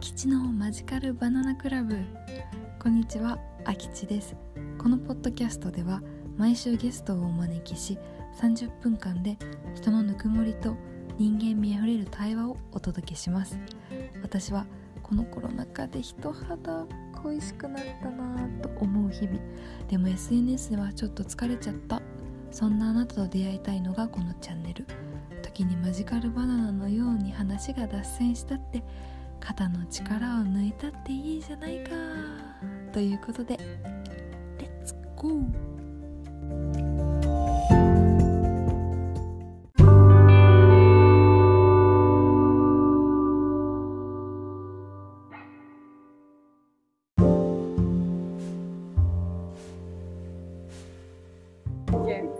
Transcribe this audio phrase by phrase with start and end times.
[0.00, 1.98] 吉のマジカルバナナクラブ。
[2.78, 4.36] こんにちはあきちです。
[4.78, 6.00] このポッドキャストでは
[6.36, 7.98] 毎週ゲストをお招きし
[8.40, 9.36] 30分間で
[9.74, 10.76] 人のぬくもりと
[11.18, 13.58] 人間味あふれる対話をお届けします。
[14.22, 14.66] 私は
[15.02, 16.86] このコロナ禍で人肌
[17.20, 19.40] 恋しくなったなぁと思う日々。
[19.88, 22.00] でも SNS ではちょっと疲れちゃった。
[22.52, 24.86] そんなあなたと出会いたいのがこのチャンネル。
[25.42, 28.84] 時にマジカルバナナのように話が脱線したって
[29.40, 31.90] 肩の力を抜いたっていいじゃないか。
[32.92, 35.42] ということでレッツゴー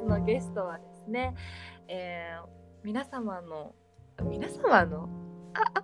[0.06, 1.34] のゲストはですね、
[1.88, 2.48] えー
[2.84, 3.74] 皆様の
[4.22, 5.08] 皆様の？
[5.54, 5.82] ああ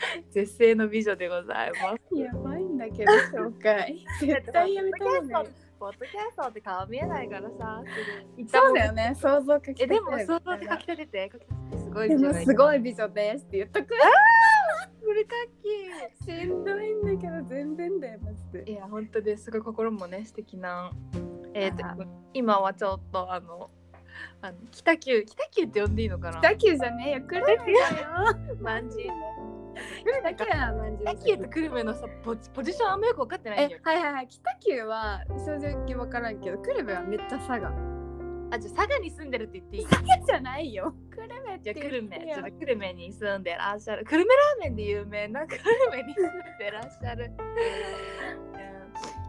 [0.30, 2.18] 絶世の美女でございます。
[2.18, 7.82] やばいんだけど紹介 絶対やめた方がいいポッドキャストって顔見えないからさ。
[8.48, 11.30] そうだよね想像かきえでも想像で書き立てて
[11.78, 12.76] すごいでもすごい。
[12.76, 18.62] い美女ですって言っとくこれかっしんどいんだけど全然だよマジき。
[18.62, 20.92] いでや本当ですごい心もね素敵な。
[21.54, 23.70] えーと今はちょっとあの
[24.42, 26.38] あの北九北九って呼んでいいのかな？
[26.38, 29.10] 北九じゃねえよクルメだよまんじ。
[30.34, 33.78] 北九はまんじ北九と久留米のさポジポジションあんまよく分かってないんよ。
[33.82, 34.28] はいはいはい。
[34.28, 35.56] 北九は正
[35.86, 37.72] 直わからんけどクルメはめっちゃ佐賀。
[38.52, 39.86] あじゃあ佐賀に住んでるって言っていい？
[39.86, 40.94] 佐賀じゃないよ。
[41.10, 41.80] クルメっじゃあて。
[41.88, 42.34] 言ってよ久留米。
[42.34, 44.04] ちょっと久留米に住んでらっしゃる。
[44.04, 48.70] 久留米ラーメンで有名な 久留米に住んでらっしゃる、うん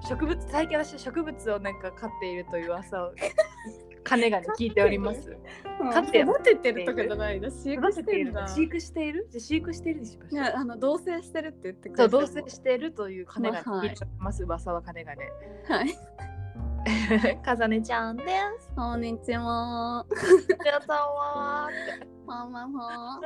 [0.09, 3.13] 植物最近私植物をなんか飼っているという噂を
[4.03, 5.37] 金がね聞いております。
[5.79, 5.91] うん。
[5.91, 7.49] 飼って育ててるとかじゃないの。
[7.49, 8.33] 飼育育しててる。
[8.47, 9.27] 飼育している？
[9.31, 15.29] じゃあ飼育しているでしょいやあの同棲してるって言ってくそうれても同棲しているという金が聞いてます、噂は金がね。
[15.67, 15.97] はい
[17.43, 18.23] かざねちゃんで
[18.59, 18.71] す。
[18.75, 20.05] こんにちは。
[20.63, 21.69] 皆さんは。
[22.25, 23.19] マママ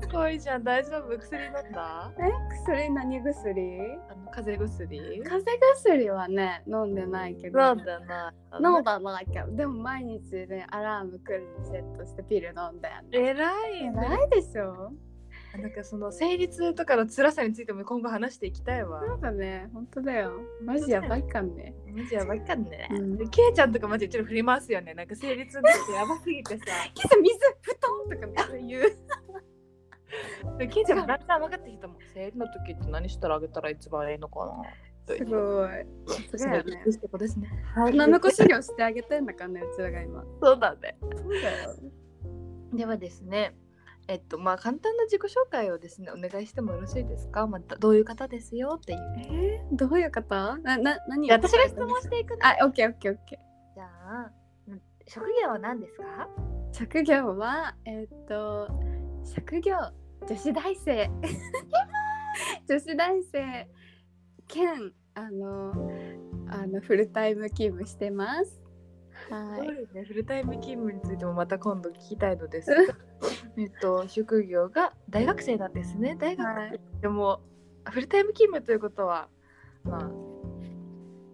[0.00, 0.64] すごいじゃん。
[0.64, 1.18] 大丈夫？
[1.18, 2.12] 薬飲んだ？
[2.18, 2.30] え？
[2.66, 2.90] 薬？
[2.90, 3.98] 何薬？
[4.10, 5.22] あの風邪薬？
[5.24, 7.60] 風邪薬はね飲んでないけど。
[7.60, 9.54] 飲んだな飲んだないけど。
[9.54, 13.90] でも毎日ねアラーム来るにセットしてピル飲んだよねえらいね。
[13.90, 14.92] ないでしょ？
[15.58, 19.00] なんかその生理痛とかの辛さについても今後話していきたいわ。
[19.06, 20.32] そうだね本当だよ
[20.62, 22.88] マジやばいかんねマジやばいかんね。
[22.90, 24.94] うんでケイちゃんとかマジうちら振り回すよね。
[24.94, 26.64] なんか生理痛ってやばすぎてさ。
[26.94, 31.96] 今朝水布団とかめっちゃ言うでケイちゃんもだんだん分かってきたもん。
[32.12, 34.62] 生理の時って何したらあげたら一番いいのかな。
[35.06, 35.68] すごい
[36.30, 37.48] すすごいよねですね。
[37.76, 40.96] 女の子修行してあげてんだからねうちらが今そうだね。
[41.02, 41.76] そうだよ
[42.72, 43.54] ではですね。
[44.08, 47.46] えっとまあ簡単な自己紹介をですねお願いしてもよろしいですか？
[47.46, 48.98] またどういう方ですよっていう。
[49.18, 50.58] えー、どういう方？
[50.58, 52.40] なな何私が質問していくね。
[52.42, 54.30] あオッケーオッケーオッケーじゃあ
[54.68, 56.28] うん職業は何ですか？
[56.72, 58.68] 職業はえーっと
[59.24, 59.76] 職業
[60.28, 61.10] 女子大生
[62.68, 63.68] 女子大生
[64.48, 65.72] 兼あの
[66.48, 68.60] あのフルタイム勤務してます
[69.30, 70.04] はい。
[70.04, 72.94] フルタイム勤務についてもまた今度聞きたいのですが
[73.56, 76.16] えっと職業が大学生なんですね。
[76.18, 77.40] 大学はいでも
[77.90, 79.28] フルタイム勤務ということは
[79.82, 80.10] まあ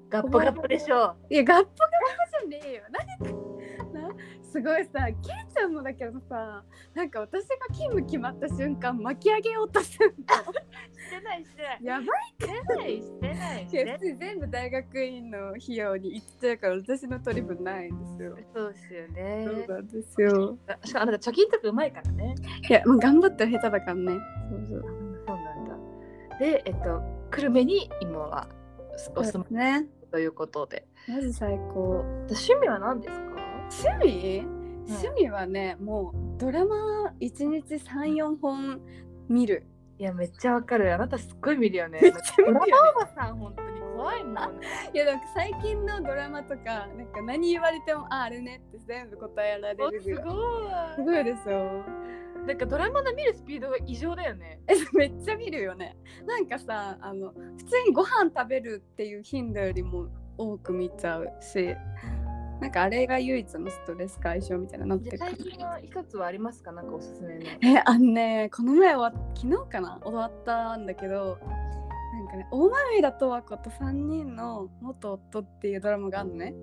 [0.09, 2.83] ガッポガッポでしょいやガッポガッポじゃねえよ。
[2.91, 6.63] 何すごいさケイちゃんもだけどさ
[6.95, 11.81] なんか私が勤務決まった瞬間巻き上げようとするうしてないしてない。
[11.83, 12.07] のやばい
[12.39, 14.17] してないしてない。
[14.17, 18.37] 全部大学院の費用に行っちゃうから私の取り分ないんですよ。
[18.55, 19.45] そうですよね。
[19.47, 20.59] そうなんですよ。
[20.85, 22.35] しかもあなた貯金とかうまいからね。
[22.69, 24.13] いやもう頑張ったら下手だからね。
[24.51, 24.81] そうそう。
[25.27, 26.39] そうなんだ。
[26.39, 27.01] でえっと
[27.31, 28.49] 久留米に今は
[29.17, 29.87] お住まいね。
[30.11, 30.87] ということで。
[31.09, 32.05] マジ最高。
[32.29, 33.30] 趣味は何ですか？
[33.71, 34.47] 趣味、
[34.87, 38.81] 趣味はねもうドラマ1日34本
[39.29, 39.65] 見る。
[39.99, 40.95] いやめっちゃわかる。
[40.95, 42.01] あなたすっごい見るよね。
[42.03, 42.61] めっちゃ見るよね。
[42.71, 44.35] ドラマおばさん本当に怖いもん。
[44.95, 50.25] いやなんか最近のドラマとかなんか何言われてもああるねって全部答えられるすごい。
[50.97, 51.85] すごいですよ。
[52.47, 54.61] なんかドラマの見るスピードが異常だよね。
[54.67, 55.97] えめっちゃ見るよね。
[56.27, 60.09] なんかさあの普通にご飯食べるっていう頻度よりも
[60.39, 61.77] 多く見ちゃうし
[62.61, 66.73] なんかあれが唯一のストレス解消みたいなのって最近は一つはありますか？
[66.73, 67.41] なんかおすすめの。
[67.63, 69.99] えあのねこの前は昨日かな？
[70.03, 71.39] 終わったんだけど
[72.15, 76.55] なんかね大豆田十和子と3人の元夫っていうドラマがあるのね。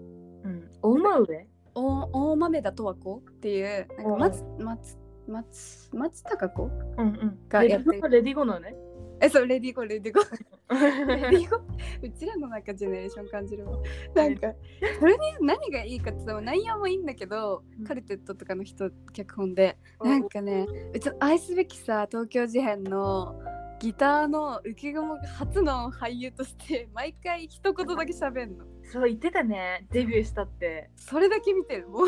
[0.43, 0.69] うん。
[0.81, 4.97] 大真上大大豆田十和子っていうなんか松松
[5.27, 6.63] 松松たか子？
[6.65, 7.39] うんうん。
[7.49, 8.09] がやってる。
[8.09, 8.75] レディゴのね
[9.19, 10.27] えそうレディーゴーレディーゴー。
[11.07, 11.61] レディーゴー。
[12.03, 13.79] うちらのなんかジェネレーション感じるわ。
[14.13, 14.53] なんか
[14.99, 17.85] それに何がいいかって内容もいいんだけど、うん。
[17.85, 19.77] カルテットとかの人脚本で。
[20.01, 23.39] なんかねうちの愛すべきさ東京事変の
[23.79, 28.65] ギターの浮雲が初の俳優として毎回一言だけ喋んの。
[28.91, 29.85] そう言ってたね。
[29.91, 30.89] デビューしたって。
[30.95, 32.07] それだけ見てるもう、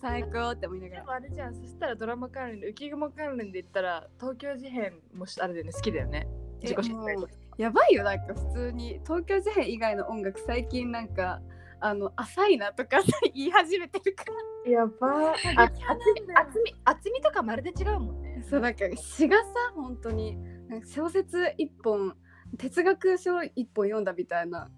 [0.00, 1.00] 最高って思いながら。
[1.00, 1.54] でもあれじゃん。
[1.54, 5.72] そしたらドラマ関連で浮雲関連で言ったら東京事変もしあれだよね。
[5.72, 6.28] 好きだよね。
[6.62, 7.16] え自己紹介
[7.58, 8.04] やばいよ。
[8.04, 11.40] なんか普通に東京事変以外の音楽最近なんか
[11.80, 13.00] あの浅いなとか
[13.34, 14.24] 言い始めてるか
[14.64, 14.70] ら。
[14.70, 15.32] やば。
[15.56, 19.44] あ 厚み厚み厚みとかまるで違うもんねそうなんか詩がさ
[19.74, 20.36] 本当に。
[20.84, 22.16] 小説一本
[22.56, 24.70] 哲学書一本読んだみたいな。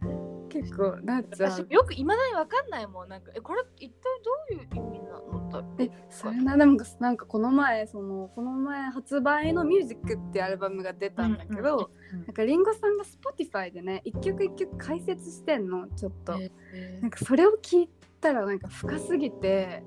[0.49, 1.51] 結構なっちゃう。
[1.51, 3.09] 私よくいまだにわかんないもん。
[3.09, 5.49] なんかえこれ一体どういう意味なの？
[5.51, 5.83] だろう。
[5.83, 15.89] えそれなでもなんかこの前そのこの前発売の「ミュージックっていうアルバムが出たんだけど、うんうんなんかリンゴさんが Spotify でね一曲一曲解説してんの。
[15.89, 16.35] ちょっと。
[16.41, 17.91] えなんかそれを聞い
[18.21, 19.83] たらなんか深すぎて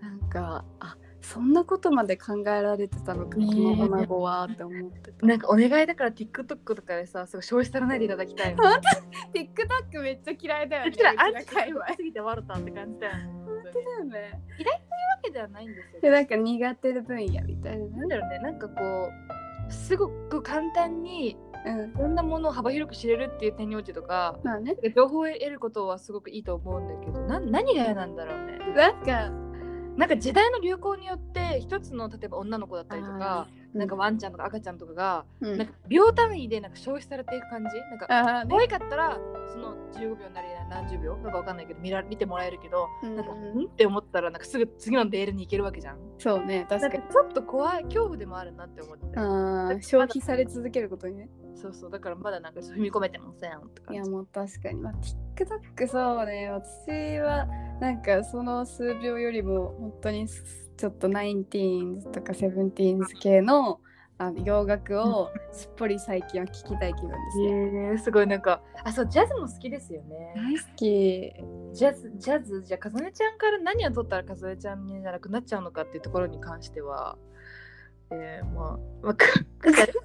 [0.00, 5.26] なんかあそんなことまで考えられてたのかこねえの女子はって思ってた。
[5.26, 8.70] なんかお願いだから TikTok とかでさすごい消費されないでいただきたい本
[9.32, 10.90] TikTok めっちゃ嫌いだよね。
[10.90, 14.40] うちらアンチうちら界隈すぎて笑ったって感じだよね本当にだよね。
[14.66, 17.90] わけではないんですよでなんか苦手な分野みたいなね。
[17.96, 18.74] なんだろうねなんかこ
[19.68, 21.90] うすごく簡単にうん。
[21.90, 24.76] いろんなものを幅広く知れるっていう点においてとかまあね。
[24.94, 29.43] 情報を得ることはすごくいいと思うんだけどな何が嫌なんだろうねなんか
[29.96, 35.58] なんか時代の流行によって一つの例えば女の子だったりとかなんかワンちゃんとか赤ちゃんとかが、うん。
[35.58, 37.70] なんか秒単位でなんか消費されていく感じ。
[37.90, 38.50] なんかあーね。
[38.50, 39.18] 可愛かったら
[39.52, 43.64] その15秒なり何十秒なんかわかんないけど見ら見てもらえるけど、うんなんかん？
[43.64, 45.98] って思ったらなんかすぐ次のレールに行けるわけじゃん。
[46.18, 47.02] そうね確かに。
[47.10, 49.18] ちょっと怖い恐怖でもあるなって思って。
[49.18, 51.28] あー消費され続けることにね。
[51.56, 53.50] そうそうだからまだなんか踏み込めてません
[53.94, 54.92] いやもう確かに、まあ、
[55.36, 56.50] TikTok そうね。
[56.50, 57.46] 私は
[57.80, 60.26] なんかその数秒よりも本当に
[60.76, 63.80] ちょっと 19s とか 17s 系の
[64.16, 67.46] あの洋楽をすっぽり最近は聴きたい気分ですね。
[67.46, 71.34] えー、すごいなんかあそうジャズも好きですよね大好き。
[71.72, 77.18] ジャズジャズじゃあかずねちゃんから何を取ったらかずねちゃんにならなくなっちゃうのかっていうところに関しては
[78.10, 79.26] えー、まあ、まあ、 か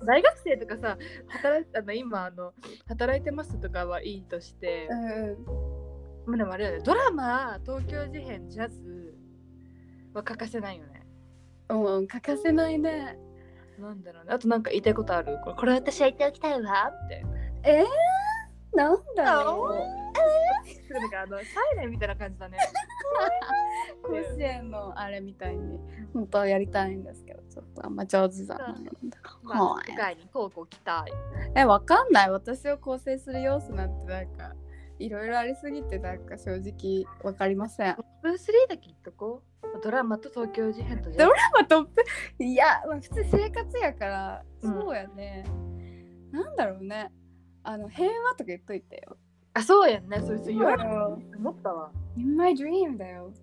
[0.06, 2.54] 大学生とかさ働いあの今あの
[2.88, 5.45] 働いてますとかはいいとしてう、んうん。
[6.25, 9.19] まあ、でもあれだねドラマ東京事変ジャズ
[10.14, 11.06] は欠かせないよね。
[11.70, 13.18] うん、欠かせないね。
[13.80, 14.34] なんだろうね。
[14.34, 15.38] あとなんか言いたいことある？
[15.44, 16.92] これこれ私は言っておきたいわ。
[17.06, 17.26] って。
[17.64, 20.00] えー、なんだろう。
[20.94, 21.46] なんかあのサイ
[21.78, 22.58] レンみたいな感じだね。
[24.02, 25.80] 甲子園のあれみたいに。
[26.14, 28.72] 本当はやりたいんですけどちょっとあんま上手じゃない
[29.06, 29.18] んだ。
[29.44, 29.92] まあはい。
[29.92, 31.12] 世界にこうこう来たい。
[31.56, 32.32] えわかんない。
[32.32, 34.56] 私を構成する要素なんてなんか
[35.00, 37.96] いろいろありすぎてなんか正直わかりません。
[37.96, 38.36] トップ3
[38.69, 42.04] だけ言っとこうドラマと東京事変とドラマトップ？
[42.44, 45.46] いや、まあ、普通生活やから、うんそうやね。
[46.31, 47.12] なんだろうね。
[47.63, 49.18] あの平和とか言っといてよ。
[49.54, 51.19] あそうやんねそいつ言われよ。
[51.38, 53.34] 思ったわ In my dream だよ。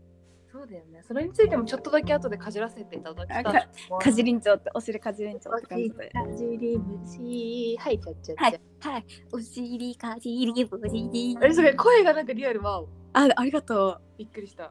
[0.50, 3.68] そうだよねそれについてもちょっとだけ後でかじらせていただきたいあか
[4.00, 6.10] かじりんちょってお尻かじりんちょって感じで。
[6.10, 9.06] かじり虫はいちゃっちゃっちゃ、はいはい。
[9.32, 11.36] お尻かじり虫。
[11.40, 14.70] あれすごい声がなんかリアルわおあありがとびっくりしたう。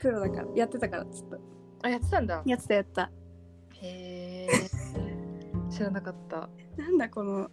[0.00, 1.38] プロだからやってたからちょっと
[1.82, 3.10] あやってたんだやってたやった。
[3.82, 4.75] へえ
[5.70, 6.48] 知らなかった。
[6.76, 7.50] なんだこの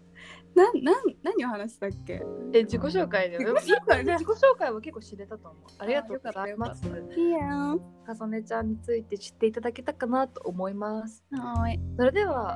[0.56, 2.22] なんなん何を話したっけ？
[2.54, 4.06] え自己紹介で自己紹介。
[4.06, 5.64] ね自己紹介は結構知れたと思う。
[5.80, 6.22] ありがとう。
[6.24, 6.84] ございます
[7.18, 7.80] いいやん。
[8.06, 11.24] かさねちゃんについて知っていただけたかなと思います。
[11.32, 11.80] はーい。
[11.98, 12.56] それでは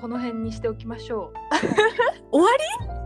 [0.00, 1.34] この辺にしておきましょう。
[2.32, 2.99] 終わ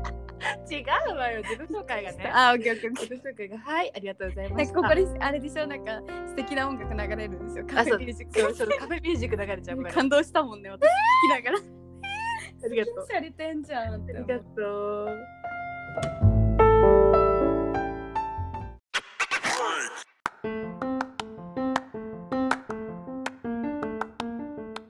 [0.70, 4.54] 違うわよ自己紹介がねあ、オッケーオッケー自己紹介がはいありがとうございー。
[4.54, 7.66] ましたなんかここであれでしょなんか素敵な音楽流れるんですよ。
[7.66, 8.40] カフェミュージック。
[8.40, 10.90] そうそうカフェミュージック流れちゃう感動したもんね私聞
[11.28, 11.58] きな がら。
[11.58, 13.94] ありがとうしゃれてんじゃん。
[13.94, 15.18] ありがとう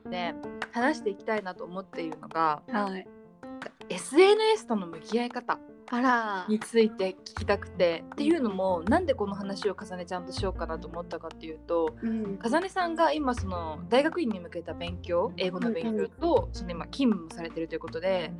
[0.09, 0.33] で
[0.71, 3.07] 話していきたいなと思っているのがはい。
[3.89, 5.59] SNS との向き合い方
[5.91, 6.45] あら。
[6.49, 12.37] について聞きたくてっていうのもなんでこの話を重ねちゃんとしようかなと思ったかっていうとうん。
[12.37, 18.33] 風音さんが今その大学院に向けた勉強英語の勉強と、その今勤務もされてるということで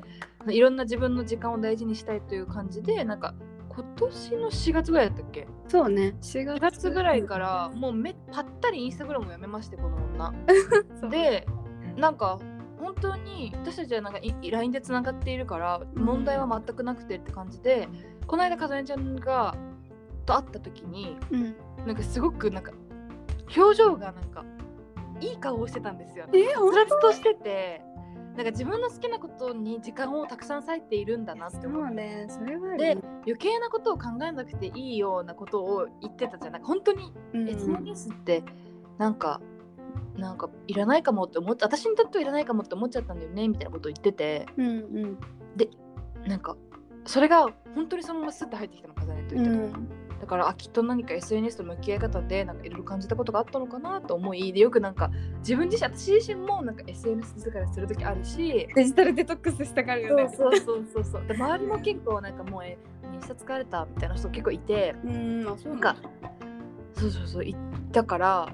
[0.48, 3.36] いろんな自分の時間を大事にしたいという感じでなんか
[3.70, 5.48] 今年の4月ぐらいだったっけ？
[5.68, 6.16] そうね。
[6.22, 10.34] 4 4月ぐらいからもうめぱったりインスタグラムをやめましてこの女。
[11.12, 11.46] で
[11.98, 12.40] なんか
[12.86, 17.90] 本当に私たちはなんかい LINE でつながっているから問題は全くなくてって感じで、
[18.28, 19.56] この間かずねちゃんが
[20.28, 21.56] と会った時にうん。
[21.88, 22.72] なんかすごくなんか
[23.56, 24.46] 表情がなんか
[25.20, 26.26] いい顔をしてたんですよ。
[26.34, 27.82] えはつらつとしてて
[28.36, 31.92] なんか自分の好きなことに時間をたくさん割いているんだなってそ思って。
[31.94, 36.54] うねそれはで余計なことを考えなくていいようなことを言ってたじゃん。
[36.54, 37.50] ない本当にうん。
[37.50, 38.44] SNS って
[39.00, 39.42] なんか
[40.18, 44.46] なんかいらないかもって思って私にとってはいらないかもって思っちゃったんだよねみたいなことを言ってて。
[44.58, 45.18] うんうん。
[46.28, 46.58] なんか
[47.06, 49.88] それが本当にそのままスッと入ってきたの風ねとう言って、ん。
[50.20, 60.34] だからあきっと何か SNS と向き合い方でなんかいろいろ感じたことがあったのかなと思いでよくなんか自分自身私自身もなんか SNS 疲れする時あるしデジタルデトックスしたがるよね。
[60.36, 62.78] そうそうそうそうで周りも結構なんかもうえ
[63.14, 64.96] インスタ疲れたみたいな人結構いて。
[65.04, 65.96] うんあそうなんか
[66.94, 67.46] そうそうそう。
[67.46, 67.56] い
[67.92, 68.50] だから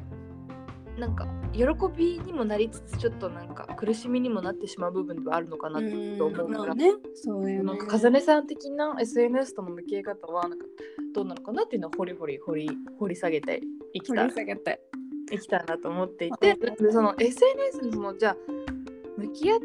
[0.98, 1.64] なんか喜
[1.96, 7.64] びにもなりつつちょっとなんか苦しみにもなってしまう部分ではあるのかなと思うから、まあねそうだよね。
[7.64, 10.66] なんか風音さん的な SNS との向き合い方はなんか
[11.14, 12.70] どうなのかなっていうのを掘り掘り掘り
[13.00, 13.62] 掘り下げて
[13.94, 14.28] いき掘たい。
[14.28, 14.82] り下げて。
[15.34, 18.38] いきたいなと思っていてでその SNS にそのじゃあ
[19.18, 19.60] 向き合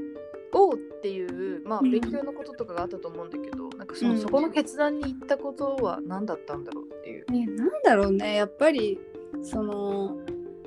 [0.53, 4.21] おうっていう、まあ、うん勉強のこととかがあったと思うんだけど、なんかその、うん。
[4.21, 7.31] そこの決断に行ったことは何だったんだろうっていう。
[7.31, 8.37] ねなんだろうね。
[8.37, 8.99] やっぱり
[9.43, 10.17] その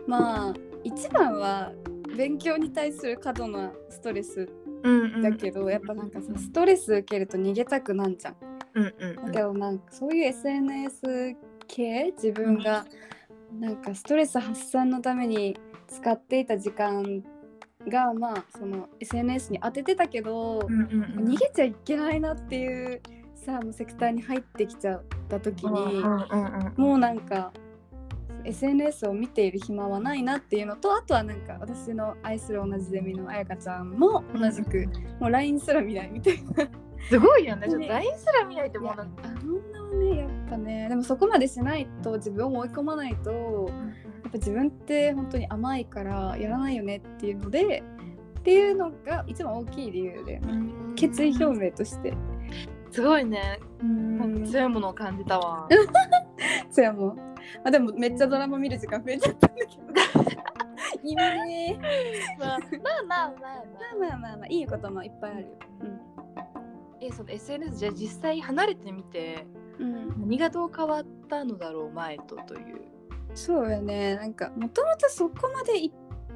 [0.09, 1.71] まあ一番は
[2.17, 4.49] 勉強に対する過度なストレス
[4.81, 8.35] うんだけど、やっぱなんかさストレス受けると逃げたくなんじゃん
[8.73, 9.15] うんうん。
[9.27, 11.35] だけどなんかそういう SNS
[11.67, 12.85] 系自分が
[13.59, 15.55] なんかストレス発散のために
[15.87, 17.23] 使っていた時間
[17.87, 21.33] がまあその SNS に当ててたけど、うんうんうん。
[21.33, 23.01] 逃げちゃいけないなっていう
[23.35, 26.81] さもうセクターに入ってきちゃった時に、うんうんうん。
[26.81, 27.51] もうなんか
[28.45, 34.87] SNS を見ている暇はないなっていうのとあとはなんか私の愛する同じゼミのあやかちゃんも同じく
[35.19, 36.69] もう LINE すら見ないみたいな。
[37.07, 37.67] すごいよね。
[37.67, 39.23] ちょっとね LINE すら見ないともうなんか。
[39.27, 47.83] あの女はねやっぱねでもそこまでしないと自分を追い込まないとやっぱ自分って本当に甘いからやらないよねっていうので
[48.39, 52.13] っていうのが一番大きい理由で、うん決意表明として
[52.91, 53.59] すごいね。
[54.45, 55.67] 強いものを感じたわ。
[56.71, 57.15] そうやもう
[57.63, 60.39] あでもめっちゃドラマ見る時間増えちゃったんだけど。
[61.03, 61.79] いいね。
[62.39, 63.31] まあまあまあまあ。
[63.31, 63.59] まあ。
[63.99, 64.37] まあまあまあ。
[64.37, 65.47] まあいいこともいっぱいあるよ。
[67.01, 69.47] えその SNS じゃあ実際離れてみて
[69.79, 72.81] うん、うん、何がどう変わったのだろう前とという。
[73.33, 74.15] そうよね。
[74.15, 75.93] なんかもともとそこまでい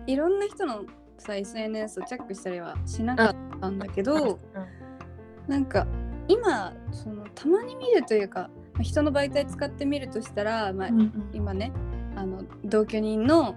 [0.08, 0.86] いろんな人の
[1.18, 4.40] さ SNS をチェックしたりはしなかったんだけど、
[5.48, 5.88] なんか
[6.28, 11.72] 今そのたまに見るというかまあ人の媒体使ってみるとしたら、まあうんうん今ね
[12.16, 13.56] あの同居人の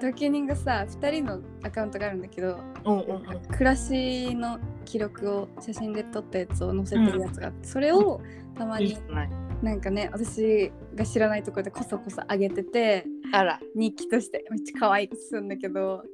[0.00, 8.22] 同居人がさ2人のアカウントがあるんだけどうんうんうん暮らしの記録を写真で撮ったやつを載せてるやつがあって、それを
[8.56, 9.30] たまにいいじゃない。
[9.62, 13.60] なんかね私が知らないところでこそこそ上げててあら。
[13.74, 16.04] 日記としてめっちゃ可愛くするんだけど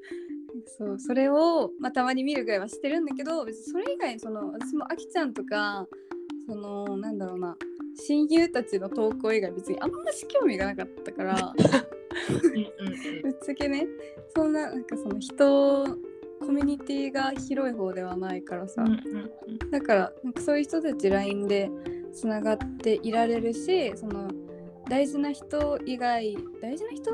[0.67, 5.87] そうそれを、まあ、たまに見るぐらいはしてるんだけど別にそれ以外その私もあきちゃんとか
[6.47, 7.57] そのなんだろうな
[8.07, 11.53] 親友たちの投稿以外別にあんまし興味がなかったから
[13.23, 13.87] ぶっちゃけね
[14.35, 15.85] そんななんかその人
[16.41, 19.31] コミュニティが広い方ではないからさ、うんうん
[19.71, 21.71] だからなんかそういう人たち LINE で
[22.13, 24.29] つながっていられるしその
[24.89, 27.11] 大事な人以外大事な人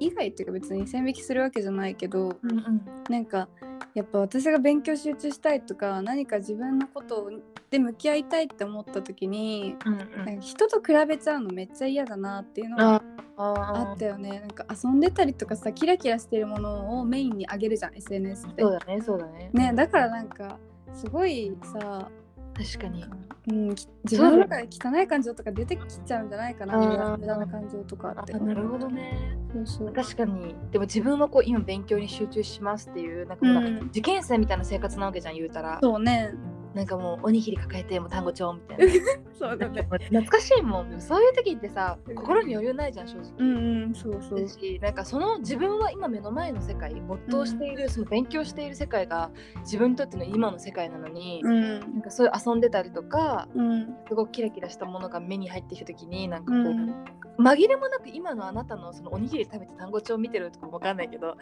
[0.00, 2.84] 以外っていうか別に線引きするわけじゃないけどうんうん。
[3.08, 3.48] なんか
[3.94, 7.30] やっぱ私が勉強集中したいとか何か自分のこと
[7.70, 13.02] で向き合いたいって思った時にうんなんか人と比べちゃうのめっちゃ嫌だなっていうのがあ
[13.36, 14.40] ああったよね。
[14.40, 18.62] なんか遊んでたりとかさキラキラしてるものをメインに上げるじゃん SNS って。
[18.62, 19.50] そうだねそうだね。
[19.52, 20.58] ねだからなんか
[20.92, 22.10] すごいさ
[22.54, 23.04] 確かに。
[23.46, 26.78] うん、き自分の中で汚い感情とか出てきちゃうんじゃないかな
[27.18, 28.34] 無駄な感情とかって。
[28.34, 29.36] あなるほどね。
[29.64, 30.54] そう確かに。
[30.70, 33.76] でも自分はこう今勉強に集中しますっていうなんかうん。
[33.88, 35.78] 受験生みたいな生活なわけじゃん言うたら。
[35.82, 36.32] そうね
[36.74, 38.84] なんかもうおにぎり抱えてもう単語帳みたいな。
[39.38, 39.82] そうだね。
[39.82, 41.00] 懐かしいもん。
[41.00, 44.40] そういう時ってさ心に余裕ないじゃん正直、うんうんそうそう。
[44.40, 51.80] だしなんかその自分は今目の前の世界没頭している、その勉強している世界が自分にとっての今の世界なのに、うん。
[51.80, 53.96] なんかそういう遊んでたりとかうん。
[54.08, 56.94] すごくキラキラしたものが目に入ってきた時になんかこう、うん。
[57.38, 61.36] 紛れもなく今のあなたのそのおにぎり食べて単語帳見てるとかもわかんないけど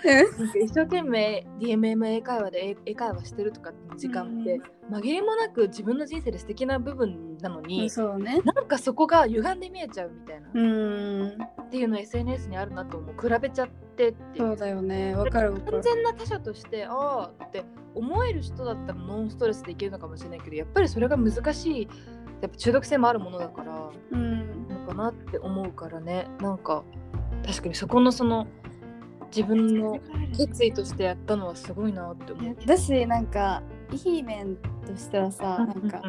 [0.64, 4.60] 一生懸命 DMM 英会話で英英会話してるとかっていう時間って、
[4.90, 8.40] 紛れもなく自分の人生で素敵な部分なのに、そうね。
[8.44, 11.28] なんかそこが歪んで見えちゃうみたいな、うん。
[11.28, 13.14] っていうの SNS にあるなと思う。
[13.28, 15.14] 比べちゃってってそうだよね。
[15.14, 15.82] わかる完る。
[15.82, 21.88] 全な他者としてああって思える人だったらノンストレスでいけるのかもしれないけどやっぱりそれが難しい。
[22.40, 24.68] やっぱ中毒性もあるものだからうん。
[24.68, 26.26] のかなって思うからね。
[26.40, 26.82] なんか
[27.46, 28.46] 確かにそこのその
[29.34, 29.98] 自分の
[30.36, 32.56] 決意としてやったのはすごいなって思う。
[32.66, 33.62] だしなんか
[34.06, 36.02] いい面としてはさなんか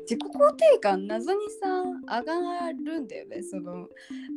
[0.00, 1.82] 自己肯定感謎にさ
[2.18, 3.42] 上がるんだよね。
[3.42, 3.88] その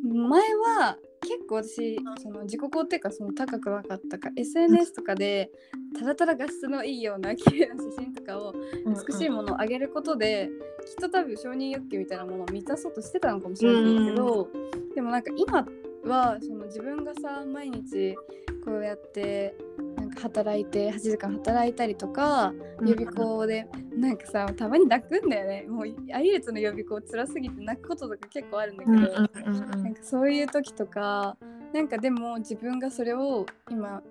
[0.04, 4.30] 前は結構私その自己肯定感その高くなかったか。
[4.30, 5.52] ら SNS とかで
[5.98, 8.54] ただただ画質のいいような綺麗な写真とかを
[8.86, 10.50] うん美しいものを上げることで、
[10.86, 14.48] きっと多分承認欲求みたいなものを満たそうとしてたのかもしれないけど、
[14.96, 15.66] でもなんか今
[16.04, 18.16] はその自分がさ毎日
[18.66, 19.56] こうやって
[19.98, 22.90] なんか働いて8時間働いたりとかうん。
[22.90, 25.66] 予備校でなんかさたまに泣くんだよね。
[25.68, 31.38] もう愛列の予備校辛すぎて泣くこととか結構あるんだけど、なんかそういう時とか
[31.74, 34.02] なんかでも自分がそれを今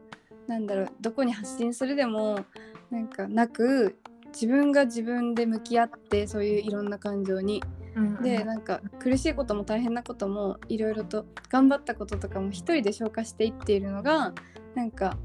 [0.47, 2.44] なんだろうどこに発信するでも
[2.90, 3.97] なんかなく
[4.32, 7.62] 自分が自分で向き合ってそういういろんな感情に
[7.96, 14.32] うんうんでなんか苦しいことも大変なこともいろいろと頑張ったこととかも一人で消化していっているのが
[14.75, 15.16] なんか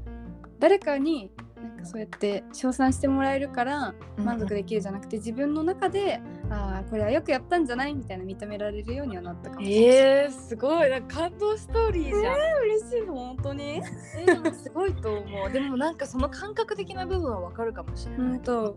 [0.58, 6.20] 誰かになんかそうやって称賛してもらえるから満足できるじゃなくて自分の中で
[6.50, 9.96] ああこれはよくやったんじゃないみたいな認められるようにはなったかもしれない。
[10.24, 12.36] えー、すごいなんか感動ストーリーじゃん。
[12.62, 15.50] 嬉しい本当にえーすごいと思う。
[15.50, 18.28] でもなんかその感覚的な部分はわかるかもしれない。
[18.28, 18.76] 本当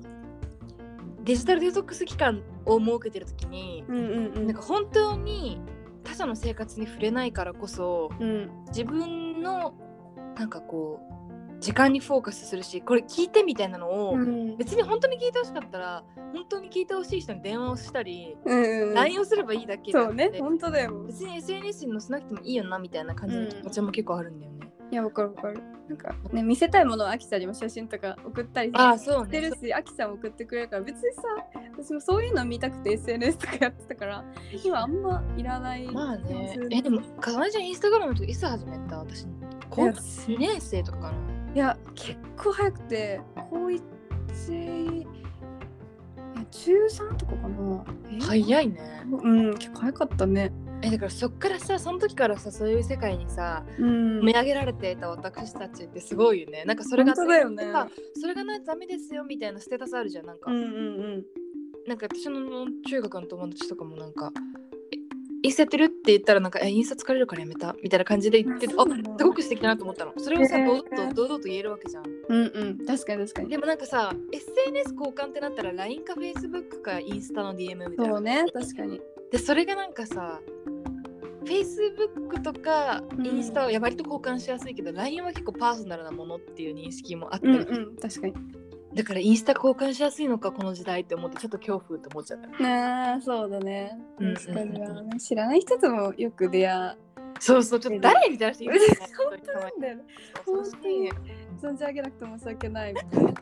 [1.29, 4.47] デジタルデトックス期間を設けてる時に、うんうんうん。
[4.47, 5.61] なんか本当に
[6.03, 8.49] 他者の生活に触れないからこそうん。
[8.69, 9.75] 自分の
[10.35, 14.57] なんかこう時間にフォーカスするしこれ聞いてみたいなのを、うん。
[14.57, 18.93] 別に本当に聞いてほしかったら本当に聞いてほしい人に電話をしたり、うんうん。
[18.95, 21.03] LINE をすればいいだけであそうね本当だよ。
[21.03, 24.58] 別に SNS に載せなくてもいいよなみたいな感じの気持ちも結構あるんだよね。
[24.91, 25.61] いやわかるわかる。
[25.87, 31.21] なんかね見せたいものをアキちゃんにも写真とか送ったりしてねるしアキちゃんも送ってくれるから別にさ
[31.75, 34.23] 私もそういうの見たくて SNS とかやってたから
[34.63, 36.55] 今あんまいらないまあね。
[36.69, 38.99] えでもかなえちゃんインスタグラムとかいつ始めた？
[38.99, 39.25] 私
[39.71, 41.17] 高校2年生とかかな。
[41.55, 43.81] いや結構早くて高1
[44.51, 45.01] い
[46.35, 47.83] や中3とかかな。
[48.11, 49.03] え早いね。
[49.11, 54.21] うん結構早かったねえだからそっからさその時からさそういう世界にさうん。
[54.21, 56.63] 見上げられていた私たちってすごいよね。
[56.65, 57.63] なんかそれが本当だよね。
[57.63, 57.87] さ
[58.19, 60.25] それがないとダメですよみたいなステータスあるじゃん。
[60.25, 61.25] なんか、うんうんうん。
[61.87, 62.39] なんか私の
[62.87, 64.31] 中学の友達とかもなんか
[64.93, 64.97] え
[65.41, 65.83] インスタやってる？
[65.85, 67.75] って言ったらなんかえインスタ疲れるからやめた？
[67.83, 68.83] みたいな感じで言っててあ
[69.17, 70.13] すごく素敵だなと思ったの。
[70.17, 72.03] それをさへー堂々と堂々と言えるわけじゃん。
[72.05, 72.85] うんうん。
[72.85, 73.49] 確かに確かに。
[73.49, 78.13] でもなんかさ SNS 交換ってなったら LINE か Facebook かインスタの DM みたいな。
[78.13, 78.45] そうね。
[78.53, 80.39] 確かにでそれがなんかさ
[81.45, 83.25] Facebook とかうん。
[83.25, 87.47] インスタはや割と交換しやすいけど、LINE は結構パーソナルなものっていう認識もあった。
[87.47, 88.33] り、うんうん確かに。
[88.93, 92.47] だからインスタ交換しやすいのかこの時代って思ってちょっと恐怖って思っちゃった。
[92.47, 93.97] ねえそうだね。
[94.19, 96.97] うん確かにはね知らない人ともよく出会
[97.39, 98.87] そうそうちょっと誰みたいな人いるよね。
[99.17, 99.95] 本当なんだよ。
[99.97, 100.03] ね
[100.45, 100.81] そうそうそう。
[101.73, 102.93] 存じ上げなくて申し訳ない。
[102.93, 103.33] みたいな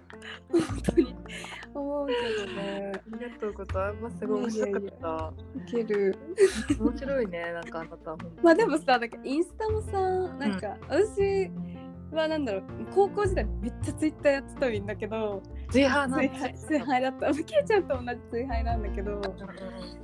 [0.50, 1.16] 本当に。
[1.74, 2.92] 思うけどね。
[2.96, 5.34] ありがとうございますすごい面白かった。
[5.60, 6.16] いける。
[6.80, 8.32] 面白いねなんかあなた本当に。
[8.42, 9.92] まあでもさなんかインスタもさ
[10.38, 11.52] なんか私
[12.16, 17.34] はなんだろう高校時代めっちゃツイッターやってたんだけど追派なん追廃追廃だった。
[17.34, 19.30] ケイちゃんと同じ追廃なんだけどだ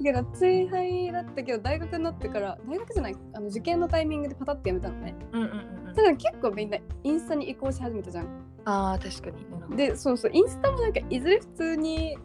[0.04, 5.16] けど追廃だったけど大学になってから大学じゃないあの受験のタイミングでパタッてやめたのね。
[5.32, 5.96] うんうんうんうん。
[5.96, 8.28] ただ結構みんなインスタに移行し始めたじゃん。
[8.66, 9.38] あー確か
[9.70, 9.78] に。
[9.78, 12.18] でそうそうインスタもなんかいずれ普通に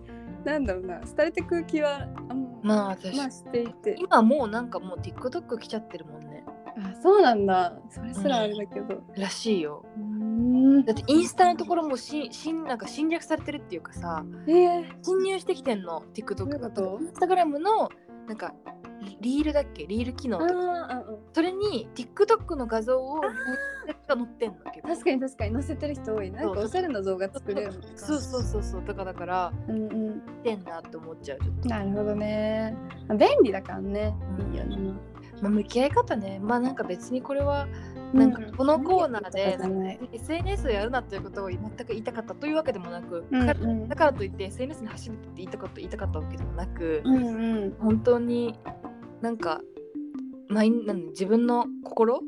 [0.44, 3.16] なんだろうな廃れて空気はあんまあ確かに。
[3.18, 3.96] まあしていて。
[3.98, 6.27] 今もうなんかもう TikTok 来ちゃってるもんね
[6.80, 7.74] あそうなんだ。
[7.90, 9.02] それすらあれだけど。
[9.16, 9.84] らしいよ。
[10.86, 16.98] だってインスタのところもししんなんか侵略されてるっていうかさえー、侵入してきてんの TikTok どういうこと？
[17.00, 17.88] インスタグラムの
[18.28, 18.54] なんか
[19.02, 19.86] リリールだっけ？
[19.86, 23.30] リール機能あとかうんそれに TikTok の画像をが
[24.14, 25.52] 載ってんの確かに確かに。
[25.54, 26.46] 載せてる人多いな。
[26.46, 30.20] んかおしゃれな動画作れるそうそうそうそうとかだからうんうん。
[30.42, 31.68] 来てんなって思っちゃうちょっと。
[31.68, 32.76] なるほどね。
[33.08, 34.14] まあ便利だからね。
[34.38, 34.52] うん。
[34.52, 34.76] いいよね
[35.42, 36.40] まあ向き合い方ね。
[36.42, 37.66] まあなんか別にこれは
[38.12, 39.58] なんかこのコーナーで
[40.12, 43.46] SNS をやるなということを全く言いたかったというわけでもなく、うんうん。
[43.46, 43.54] か
[43.88, 47.76] だからといって SNS に走るって言いたかった言いたかったわけでもなく、うんうん。
[47.78, 48.58] 本当に
[49.20, 49.60] なんか
[50.48, 52.20] マインなん自分の心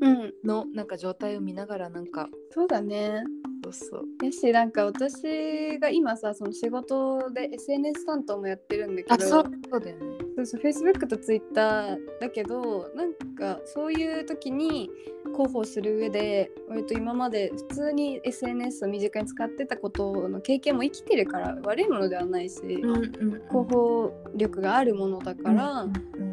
[0.00, 0.32] うん。
[0.44, 3.24] のなんか状態を見ながらなんかそうだね
[3.72, 10.18] そうそうやしなんか私が今さその仕事で SNS 担当もやってるんだけどあそうそうだよね。
[10.36, 14.90] そうそう Facebook と Twitter だけどなんかそういう時に
[15.32, 23.12] 広報する上で割と今まで普通に SNS を身近に使ってたことの経験も生きてるから悪いものではないし、うんうん
[23.48, 25.86] 広報力があるものだから、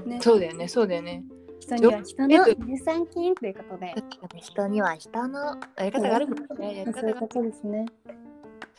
[0.05, 0.19] ね。
[0.21, 1.23] そうだよねそうだよね
[1.65, 3.95] 人には人の乳酸菌ということで。
[4.37, 6.77] 人には人のやり方があるもんね。
[6.77, 7.85] やり方がそういうことですね。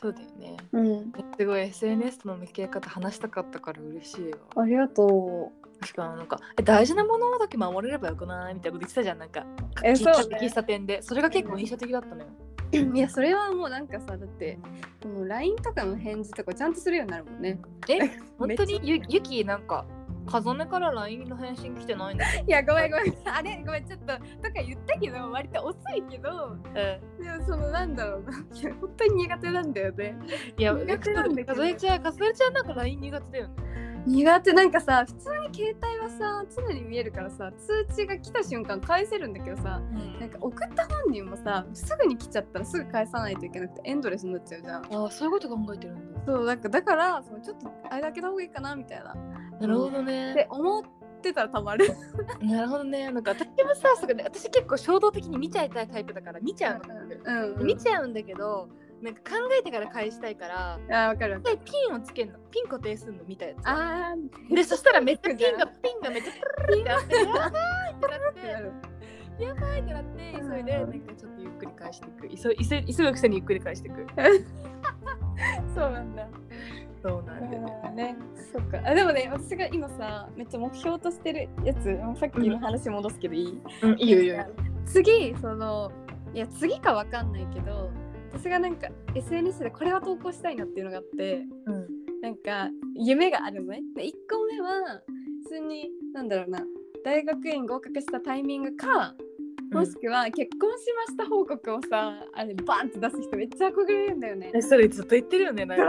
[0.01, 0.57] そうだよね。
[0.72, 1.61] うん、すごい。
[1.62, 4.38] SNS との向き合い方話したかったから嬉しいよ。
[4.55, 8.55] ありがと確かになんかえ大事なものだけ守れればよくない？
[8.55, 9.18] みたいなこと言ってたじゃん。
[9.18, 9.44] なんか
[9.77, 10.38] 喫えそうね。
[10.40, 11.03] 喫茶店で。
[11.03, 12.29] それが結構印象的だったのよ。
[12.72, 12.96] う。
[12.96, 14.59] いやそれはもうなんかさだって
[15.05, 17.59] もう LINE とかの返事とかちゃんとするようになるもんね。
[17.88, 17.99] え
[18.38, 19.87] 本当にめゆゆきなんか
[20.27, 23.15] 風音から LINE の返信来てないんだけいやごめんごめん。
[23.25, 23.62] あれ？
[23.65, 24.19] ごめんちょっととか
[24.55, 27.01] 言ったけど割と遅いけどど、で
[27.39, 28.33] もそのなんだろうな。
[28.33, 30.19] いや本当に苦手なんだよね。
[30.59, 31.55] いや苦手なんだけど。
[31.55, 31.99] ちゃんちゃ
[32.51, 33.55] んなんか LINE 苦手だよね。
[34.07, 34.53] 苦手。
[34.53, 39.81] なんかさ普通に携帯はさ常に見えるからさ通知が来た瞬間返せるんだけどさ
[40.21, 44.85] なんか送った本人もさすぐに来ちゃったらすぐ返さないといけなくてエンドレスになっちゃうじゃん。
[44.85, 46.21] ああそういうこと考えてるんだ。
[46.27, 49.15] そうなんかだからそのちょっとあれだけた方がいいかなみたいな。
[49.61, 50.85] なるほどってね、思っ
[51.23, 51.87] てたらたまる。
[52.42, 53.11] なるほどね。
[53.11, 54.25] なんか私もさすぐね。
[54.25, 58.69] 私結構衝動的に見ちゃいたいタイプだから見ちゃうの、うん、見ちゃうんだけど
[59.03, 61.42] なんか考えてから返したいからあーわかる。
[61.42, 62.38] でピンをつけるの。
[62.51, 64.55] ピン固定するの見たやつあー。
[64.55, 67.07] でそしたらめっちゃピンが ピンがめっちゃプルルってやばいっ
[68.01, 74.07] てなっってやばいってなって急いでなんかちょっとゆっくり返していく急い急い急ぐくせにゆっくり返していく
[75.75, 76.27] そうなんだ。
[77.02, 78.16] そうなんだよね。
[78.52, 78.80] そっか。
[78.85, 83.98] あでもね、私が今さ、めっちゃ目標としてるやつ、さっきの話戻すけどいい、うん。
[83.98, 84.35] いいよいいよ。
[84.35, 84.46] いいよ
[84.87, 85.90] 次、その、
[86.35, 87.90] いや、次かわかんないけど、
[88.32, 91.87] 私がなんか SNS でこれは投稿したいなっていうのがあって、うん。
[92.20, 93.82] なんか夢があるのね。
[93.94, 95.02] で1個目は、
[95.44, 96.64] 普通に、なんだろうな、
[97.04, 99.14] 大学院合格したタイミングか、
[99.73, 104.51] もしくは結婚しました報告をさ、あれバンって出す人めっちゃ憧れるんだよね。
[104.55, 105.85] えそれずっと言ってるよねなんか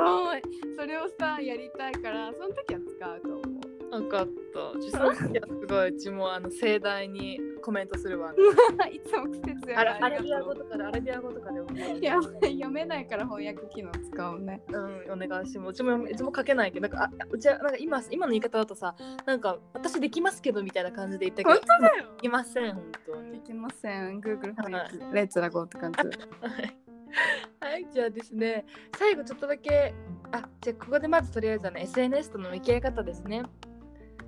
[0.77, 3.56] それをさやりたいからその時は使うと思う。
[3.89, 8.33] 分かったちょっといやすごいうちもあの盛大にコメントするわ、
[8.91, 14.61] いつも季節やアラビア語とかでアラビア語とかで思うや読めないから翻訳機能使うね。
[14.69, 15.69] うん、お願いします。
[15.71, 18.95] うちもうちも書けないけど、なんかあうちはなんか今今の言い方だとさ、
[19.25, 23.39] なんか私できますけどみたいな感じで言ったけど、本当だよできません本当でに。
[23.41, 24.21] きません。
[24.21, 24.97] Google 翻は訳。
[25.13, 25.99] レッツラゴーって感じ。
[25.99, 28.65] はい、はい、じゃあですね、
[28.97, 29.93] 最後ちょっとだけ、
[30.31, 33.43] あ、じゃあここでまずとりあえずあの SNS との向き合い方ですね。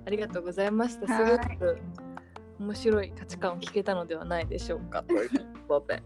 [0.06, 1.06] ありがとうございました。
[1.06, 1.78] すごく
[2.58, 5.02] 面白い価値観を聞けたのではないでしょうか。
[5.02, 5.30] という
[5.68, 6.02] ことで。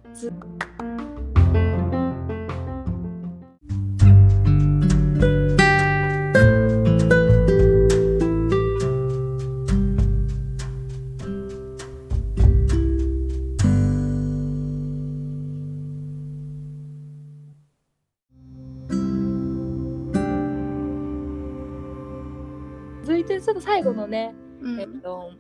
[23.85, 25.31] 後のね、うんえっと、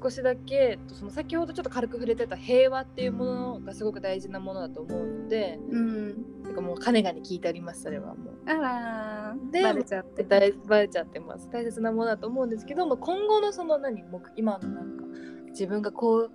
[0.00, 6.24] 少しだけえっとその先ほどちょっと軽く触れてた平和っていうものがすごく大事なものだと思うので、うん。
[6.44, 8.34] てかもうかねがに聞いてありますそれはもう。
[8.46, 9.50] あらー。
[9.50, 10.22] でバレちゃって。
[10.24, 15.04] 大バレちゃってます大切なものだと思うんですけども今後のその何目今のなんか
[15.48, 16.30] 自分がこ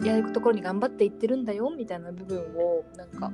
[0.00, 3.30] うやるところに頑張っていってるんだよみたいな部分をなんか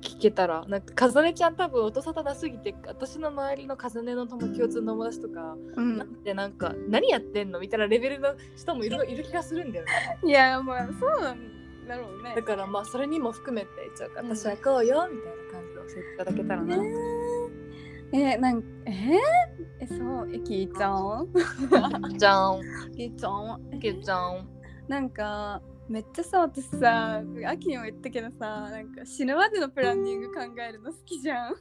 [0.00, 6.22] 聞けたらなんかかずねちゃん多分音沙汰なすぎて私の周りのかずねの友共通の友達とかうん。
[6.22, 10.18] でなんか何やってんのみたいなレベルの人もいるいる気がするんだよね。
[10.24, 12.34] いや、まあそうなんだろうね。
[12.34, 12.42] だ。
[12.42, 16.90] からまあそれにも含めて一応うん私はこうよみたいな感じで教えていただけたらな、ね
[18.12, 19.18] え、なんえー、
[19.80, 21.28] え、そう、え、きーちゃん
[22.18, 22.60] じゃん
[22.96, 24.48] きーちゃんけちゃん
[24.88, 31.54] なんかめっちゃさ私さ秋にも言ったけどさなんか死ぬまでのプランニング考えるの好きじゃん。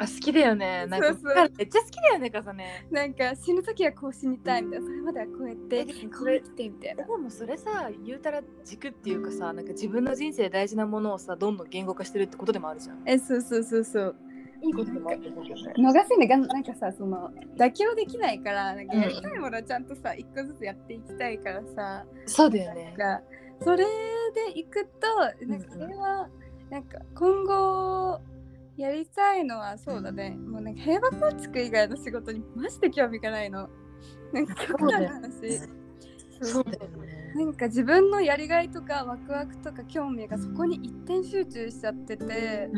[0.00, 0.86] あ好きだよね。
[0.86, 1.18] なんかそう。
[1.22, 4.86] そうめっちゃ好きだよねかさねなんか死ぬ時はこう死にたいみたいな。
[4.86, 7.04] それまではこうやってえこそうれ生きてみたいな。
[7.04, 13.02] でもそれさ言うたら軸っていうかさなんか自分の人生で大事なものをさどんどん言語化してるってことでもあるじゃん。
[13.06, 14.16] えそうそうそうそう。
[14.60, 15.74] いいことでもあると思うけどね。
[15.78, 22.94] 逃せないがなんかさその妥協できないからなんかやりたいものはちゃんとさ一個ずつやっていきたいからさ、そうだよね。
[22.98, 23.24] なんか
[23.62, 23.84] それ
[24.34, 26.28] でいくとなんかそれは
[26.70, 28.20] なんか今後
[28.76, 30.30] やりたいのはそうだね。
[30.30, 33.68] もうなんか平和構築以外の仕事にマジで興味がないの。
[34.32, 35.58] なんか極端な話。
[36.40, 37.32] そうだよね。
[37.34, 42.70] なんか自分のやりがいとかワクワクとか興味がそこに一点集中しちゃってて。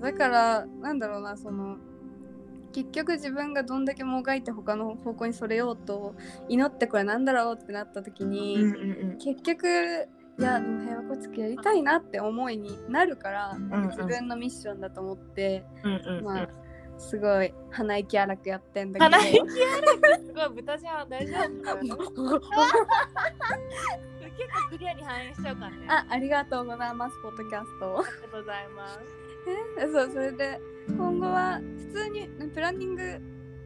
[0.00, 1.76] だからなんだろうなその
[2.72, 6.14] 結局自分がどんだけもがいて他の方向にそれようと
[6.48, 16.24] 祈ってこれなんだろうってなった時に、うんうん結局いやでも平和構築やりたいなって思いになるから、なんか自分のミッションだと思って、うんうんうん。
[16.24, 16.48] まあ
[16.98, 19.22] すごい鼻息荒くやってんだけど。
[19.22, 19.48] 鼻息荒
[20.18, 20.26] く？
[20.26, 21.40] すごい豚じゃん大丈夫。
[24.36, 25.86] 結構クリアに反映しちゃうからね。
[25.88, 27.94] ああありがとうございますポッドキャスト。
[27.94, 29.25] をりがとうございます
[29.78, 33.02] え そうそれで今後は普通にプランニング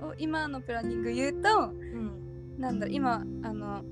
[0.02, 2.78] を今のプランニング言うとうんなん。
[2.78, 3.82] だ今あの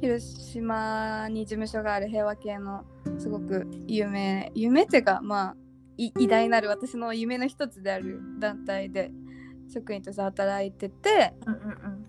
[0.00, 2.84] 広島に事務所がある平和系の
[3.18, 5.56] すごく有名有名っていうかまあ
[5.96, 9.12] い偉大なる私の夢の一つである団体で
[9.68, 11.60] 職員として働いててうんうん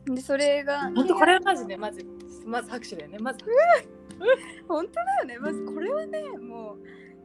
[0.07, 0.15] うん。
[0.15, 2.05] でそれが本当これはマジでマジ
[2.45, 3.39] まず拍手だよねまず
[4.67, 6.77] 本当だよねまずこれはねもう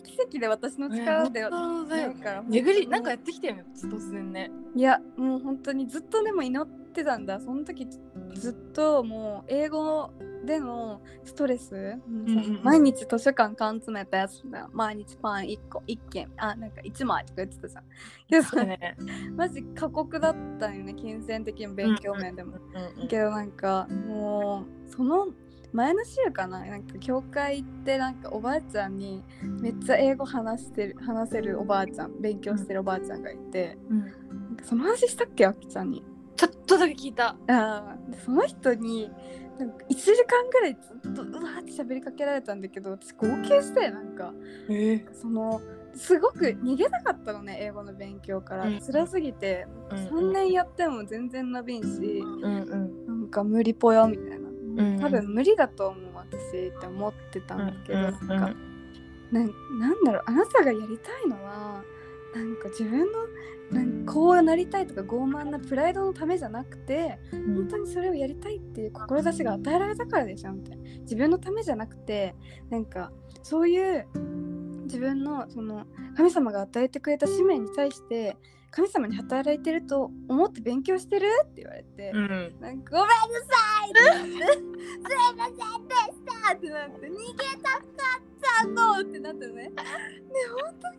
[0.06, 1.44] 奇跡で私の力で
[2.48, 4.50] 巡りなんかやってきたよね突然ね。
[4.74, 7.40] いやもう本当にずっとでも祈ってたんだ。
[7.40, 7.86] その時
[8.34, 10.10] ずっともう英語
[10.44, 12.60] でのストレス、うんうんうん。
[12.62, 14.68] 毎日図書館缶詰めたやつだ。
[14.72, 16.30] 毎日パン1個1軒。
[16.36, 17.84] あなんか1枚とか言ってたじゃん。
[18.28, 18.96] けどね
[19.34, 23.08] マジ過酷だったんよね金銭的にも勉強面でも、うんうん。
[23.08, 25.28] けどなんかもうその
[25.76, 29.22] 前の週かななんか教会行ってなんかおばあちゃんに
[29.60, 34.10] めっちゃ英語話してる話せるおばあちゃん勉強してるおばあちゃんがいて、うんなん
[34.56, 36.02] かその話したっけあきちゃんに？
[36.34, 37.36] ちょっとだけ聞いた。
[37.48, 39.10] あその人に
[39.58, 44.32] なんか1時間ぐらいずっとうわーって喋りかけられたんだけど私号泣してなんか。
[44.70, 45.60] えその
[45.94, 48.80] すごく逃げたかったのね英語の勉強から、うん。
[48.80, 51.86] 辛すぎて、3年やっても全然伸びんし、
[52.18, 53.06] うんうん。
[53.06, 54.45] なんか無理ぽよみたいな、ん
[54.76, 58.54] 多分無理だと思う私って思ってたんだけど、うんなんか
[59.32, 61.82] なんなんだろうあなたがやりたいのは
[62.34, 63.26] なんか自分の
[63.70, 70.84] なんかこうなりたいとか傲慢なプライドのためじゃなくて本当にそれをやりたいっていう志が与えられたからでしょみたいな。
[71.00, 72.34] 自分のためじゃなくて
[72.70, 73.10] なんか
[73.42, 74.06] そういう
[74.84, 75.86] 自分のその
[76.16, 78.36] 神様が与えてくれた使命に対して
[78.70, 81.26] 神様に働いてると思って勉強してる？
[81.44, 82.54] って言われて、うん。
[82.60, 84.00] なんかごめんなさいって
[84.40, 84.52] なって。
[84.52, 84.66] すい
[85.36, 86.12] ませんでし
[86.46, 87.06] たってなって。
[87.06, 87.16] 逃げ
[87.62, 87.82] たかっ
[88.60, 89.54] たのってなってね。
[89.54, 89.72] で
[90.62, 90.96] 本当に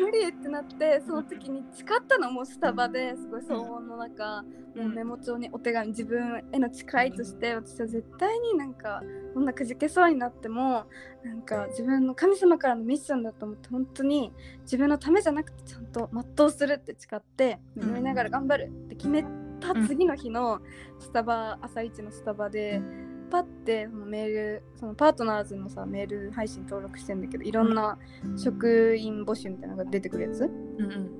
[0.00, 4.42] 無理ってなってその時に誓ったのもうスタバですごい騒音の中、
[4.76, 10.84] もうメモ帳にお手紙自分への誓いとして私は絶対になんかこんなくじけそうになっても
[11.24, 14.32] なんか自分の神様からのミッションだと思って本当に
[14.62, 19.24] 自分のためじゃなくてちゃんと全うするって誓って祈りながら頑張るって決め
[19.58, 20.60] た次の日の
[20.98, 22.82] スタバ朝一のスタバで
[23.30, 27.98] パッてそのメールそのパートナーズのさメール配信登録してんだけどいろんな
[28.36, 30.44] 職員募集みたいなのが出てくるやつ？
[30.44, 31.10] うん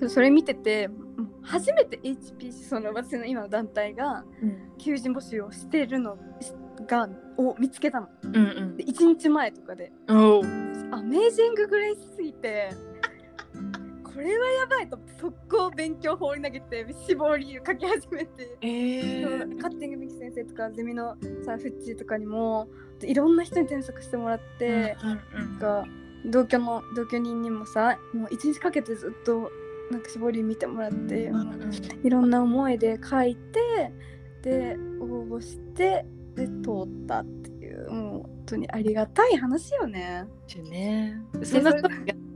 [0.00, 0.10] うん。
[0.10, 0.90] それ見てて
[1.40, 4.24] 初めて HPC その私の今の団体が
[4.78, 6.52] 求人募集をしてるのし
[6.86, 8.08] がを見つけたの。
[8.22, 8.76] うんうん。
[8.76, 9.92] で1日前とかで。
[10.06, 12.70] アメージンググレイスすぎて。
[14.14, 22.68] これはやばいと速攻勉強放り投げて絞り書き始めて、えそうカッティングミキ先生とかゼミのさフッチーとかにも
[23.00, 25.86] いろんな人に添削してもらって、なんか
[26.26, 29.50] 同居の同居人にもさもう一日かけてずっと
[29.90, 31.46] なんか絞り見てもらって、もう
[32.02, 33.92] いろんな思いで書いて
[34.42, 36.04] で応募して
[36.34, 40.26] で通ったっていうもう本当にありがたい話よね。
[40.70, 41.20] ね。
[41.42, 41.88] そんな人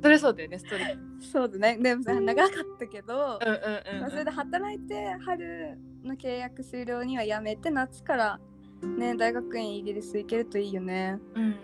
[0.02, 1.78] それそうだよねストーリーそうだね。
[1.80, 8.40] でもさ長かったけど、うんうんまあ、それで働いて春の契約終了にはやめて夏から
[8.98, 11.18] ね大学院イギリス行けるといいよね。
[11.34, 11.56] うん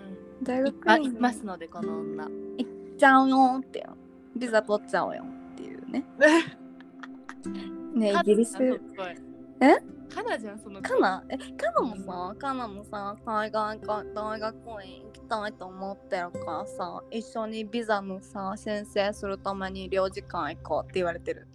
[0.43, 2.25] 大学あ院いますのでこの女。
[2.25, 3.97] 行っちゃうよってよ。
[4.37, 6.05] ビザ取っちゃおうよっていうね。
[7.95, 8.57] ねイギリス。
[8.61, 9.77] え？
[10.15, 11.25] カナじゃんそのカナ？
[11.31, 21.49] えカナもさカナもさ海外か大学院行きたいと思ってるからさ一緒にビザのさ申請するために領事館行こうって言われてる。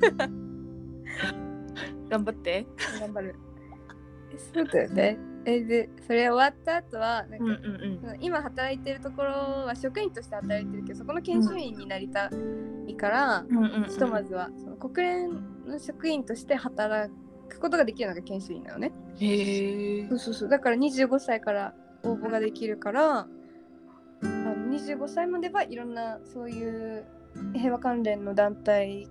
[2.08, 2.66] 頑張って。
[3.00, 3.34] 頑張る。
[4.52, 5.18] そうだよね。
[5.44, 12.30] えでそれ終わった後はなんか、うんうん今働いてるところは職員として働いてるけどそこの研修員になりた
[12.86, 13.84] いから、うんうん。
[13.88, 15.30] ひとまずはその国連
[15.66, 17.10] の職員として働
[17.50, 18.92] くことができるのが研修員なのね。
[19.18, 20.48] へえそうそうそう。
[20.48, 27.04] だから25歳から応募ができるからあの25歳まではいろんなそういう
[27.54, 29.08] 平和関連の団体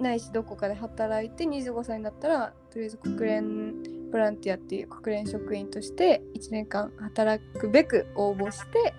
[0.00, 8.94] ないしどこかで働いて25歳になったらとりあえず国連ボランティアっていう国連職員として1年間働くべく応募して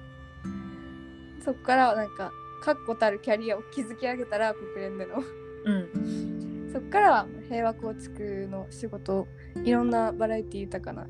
[1.44, 2.32] そこからなんか
[2.64, 5.24] 確固たるキャリアを築き上げたら国連での
[5.66, 6.33] うん
[6.74, 9.28] そこから平和構築の仕事
[9.64, 11.08] いろんなバラエティ豊かな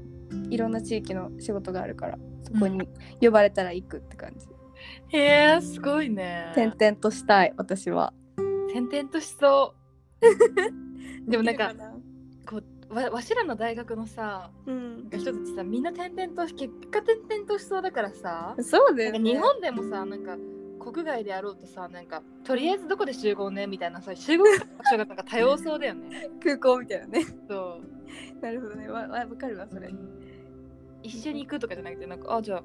[0.49, 2.88] いろんな地域の仕事があるからそこに
[3.21, 4.47] 呼ばれたら行くって感じ、
[5.17, 6.52] へえすごいね。
[6.56, 8.13] 転々としたい私は。
[8.69, 9.73] 転々としそ
[10.19, 11.30] う。
[11.30, 11.73] でもなんか
[12.45, 15.10] こうわわしらの大学のさうん。
[15.12, 18.56] 人たちさみんな転々とし結果転々としそうだからさ。
[18.60, 19.19] そうだよね。
[19.19, 20.36] 日本でもさなんか
[20.84, 23.67] 国外であろうとさなんかとりあえずどこで集合ね？
[23.67, 24.50] みたいなさ集合場
[24.89, 26.30] 所がなんか多様そうだよね。
[26.43, 27.26] 空港みたいなね。
[27.48, 27.80] そ
[28.39, 28.41] う。
[28.41, 28.88] なるほどね。
[28.89, 29.93] わわわかるわそれ。
[31.02, 32.63] 一緒に行くとかじゃなくてなんかあじゃあ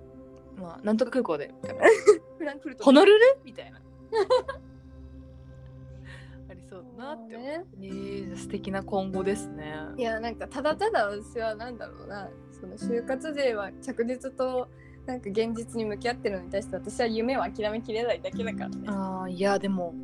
[0.60, 1.54] まあなんとか空港で。
[1.62, 1.84] みたいな
[2.38, 3.38] フランクフルトホノルル？
[3.44, 3.78] みたいな。
[6.50, 7.48] ありそうだなって思う。
[7.48, 7.64] ね。
[7.82, 9.74] えー素敵な今後ですね。
[9.96, 12.30] いやなんかただただ私はなんだろうな。
[12.60, 14.68] その就活勢は着実と
[15.08, 18.76] なんか現実に向き合ってるのに対して私は夢を諦めきれないだけだからね。
[18.88, 19.94] あーいやでも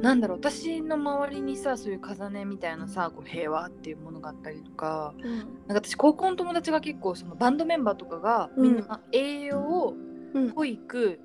[0.00, 0.38] なんだろう。
[0.38, 5.36] 私の周りにさそういう重ねみたいなさこう平和っていうものがあったりとかうん。
[5.38, 9.94] なんか私高校の友達が結構そのバンドメンバーとかがみんな栄養、
[10.32, 10.48] うん。
[10.48, 11.20] 保育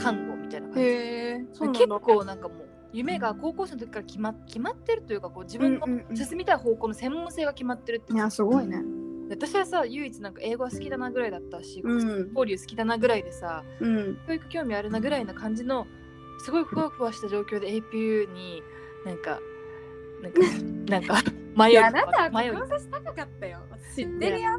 [0.00, 0.82] 看護みたいな感じ。
[0.82, 1.40] で
[1.72, 6.16] 結構なんかもう夢が高校生の時から決ま決まってるというかこう自分のうんうんうん。
[6.16, 8.12] 進みたい方向の専門性が決まってるって。
[8.12, 8.80] いやすごいね。
[9.28, 15.86] 私はさ唯一なんか英語は好きだなぐらいだったし、うん交流好きだなぐらいでさうん教育興味あるなぐらいな感じの
[16.44, 18.62] すごいふわふわした状況で APU に
[19.04, 19.40] なんか
[20.22, 20.40] なんか
[20.90, 23.58] なんか迷いいやあなた志高かったよ。
[23.70, 24.50] 私知ってるよ。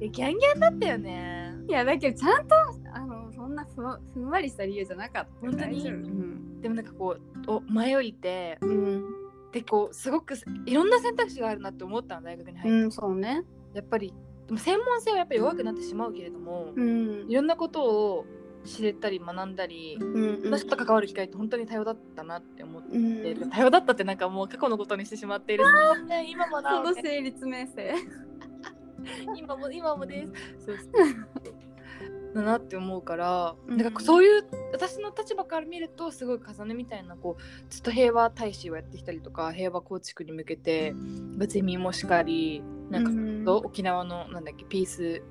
[0.00, 2.54] えギャンギャンだったよねいやだけどちゃんと
[2.92, 5.52] あのそんなふわふんわりした理由じゃなかったよ。
[5.52, 5.88] 本当に？
[5.88, 6.60] うん。
[6.62, 9.04] でもなんかこうお迷いてうん、
[9.52, 13.44] でこうすごくいろんな選択肢があるなって思ったの大学に入って、うん、そうね。
[13.74, 14.14] やっぱり
[14.46, 17.26] でも専門性はやっぱり弱くなってしまうけれども、うん。
[17.28, 18.26] いろんなことを
[18.64, 20.58] 知れたり学んだり、うんうん。
[20.58, 23.50] 人と関わる機会って本当に多様だったなって思って、うん。
[23.50, 25.64] 多様だったってなんかもう過去のことにしてしまっている。
[26.06, 27.94] ね今もなその成立名声。
[29.36, 30.66] 今も 今もです。
[30.66, 30.76] そう
[32.34, 40.94] だなって思うから、うんだからそういう私の立場から見るとすごい重ねみたいなこうずっと平和大使をやってきたりとか平和構築に向けて
[41.46, 44.64] ゼミもしかりなんか沖縄のなんだっけ？
[44.64, 45.22] ピース。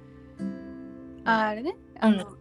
[1.25, 1.75] ああれね。
[1.99, 2.35] あの、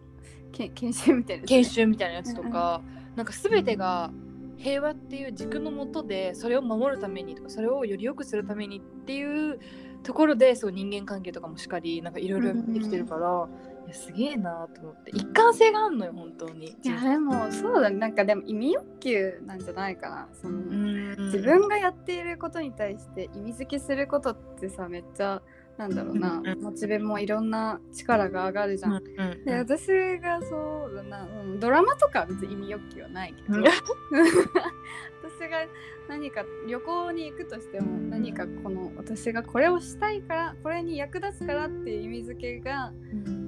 [0.51, 1.57] け研修みたいなやつね。
[1.57, 2.83] 研修みたいなやつとか、
[3.15, 4.11] なんか全てが
[4.57, 9.59] 平和っていう軸のもとでそれを守るためにとかそれをより良くするためにっていう
[10.03, 13.49] ところでそう人間関係とかもしっかりなんかいろいろできてるから、
[13.87, 15.11] いやすげえなと思って。
[15.13, 16.77] 一貫性があるのよ本当に。
[16.83, 17.97] いやでもそうだね。
[17.97, 20.29] なんかでも意味欲求なんじゃないかな。
[20.33, 25.43] その、うん自分がやっていることに対して意味付けすることってさめっちゃ
[25.79, 29.03] なんだろうな、モチベもいろんな力が上がるじゃん。
[29.45, 29.87] で私
[30.19, 33.65] がそうだな、うん、ドラマとかは別に意味欲求はないけど、うん。
[35.25, 35.67] 私が
[36.09, 42.93] 何か旅行に行くとしても何かこの私がこれをしたいからこれに役立つからっていう意味付けが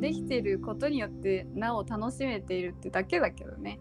[0.00, 3.81] できていることによってなお楽しめているってだけだけどね。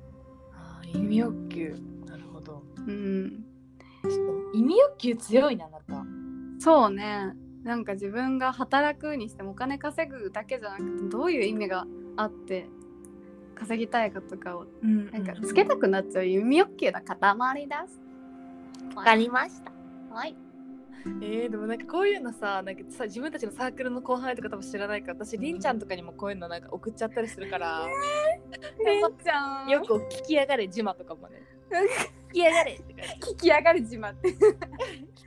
[0.52, 1.76] あー意味欲求。
[2.06, 2.62] なるほど。
[2.88, 3.53] うん
[4.54, 6.06] 意味欲求強いなあなた。
[6.60, 11.86] そうねなんか自分が働くにしてもお金稼ぐだけじゃなくてどういう意味が
[12.18, 12.68] あって
[13.56, 18.02] 稼ぎたいかとかをなんかつけたくなっちゃう意味欲求の塊です。
[18.96, 19.72] わかりました。
[20.14, 20.36] はい。
[21.22, 27.86] えー、でもなんかこういうのさなんかさ自分たちのサークルの後輩とか多分知らないから私りんちゃんとかにもこういうのなんか送っちゃったりするから、
[28.86, 34.30] りんちゃんよく聞きやがれジマとかもね聞 きやがれって感じ聞き上がる自慢って。
[34.30, 34.36] 聞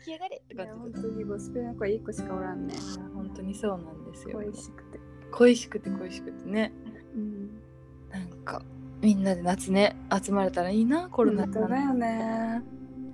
[0.05, 2.75] きやがれっていや感じ本当にゴスペルの子いい子しかおらんね。
[3.15, 5.01] 本当にそうなんですよ恋しくて。
[5.31, 6.73] 恋しくて恋しくてね
[7.15, 7.63] うん。
[8.11, 8.63] なんか
[9.01, 12.63] みんなで夏ね集まれたらいいなコロナ本当だよね。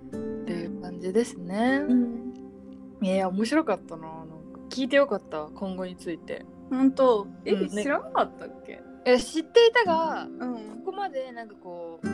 [0.09, 2.35] っていう感じですね、うん。
[3.01, 4.35] いや面白かったななんか
[4.69, 7.27] 聞いてよかった今後について本当？
[7.45, 8.81] え、うんね知らなかったっけ？
[9.05, 10.55] え知っていたがうん。
[10.85, 12.09] ここまでなんかこう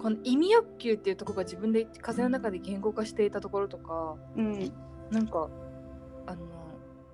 [0.00, 4.72] この意味欲求っていうところが自分で風の中で言語化していたところとかうん。
[5.10, 5.48] なんか
[6.26, 6.40] あの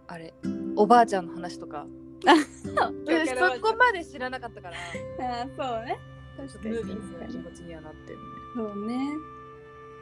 [0.08, 0.34] あれ
[0.76, 1.86] おばあちゃんの話とか。
[2.22, 2.70] そ
[3.60, 4.76] こまで知らなかったから。
[5.42, 5.98] あーそうね。
[6.36, 8.22] 確かにムー気持ちにはなってるね。
[8.54, 8.98] そうね。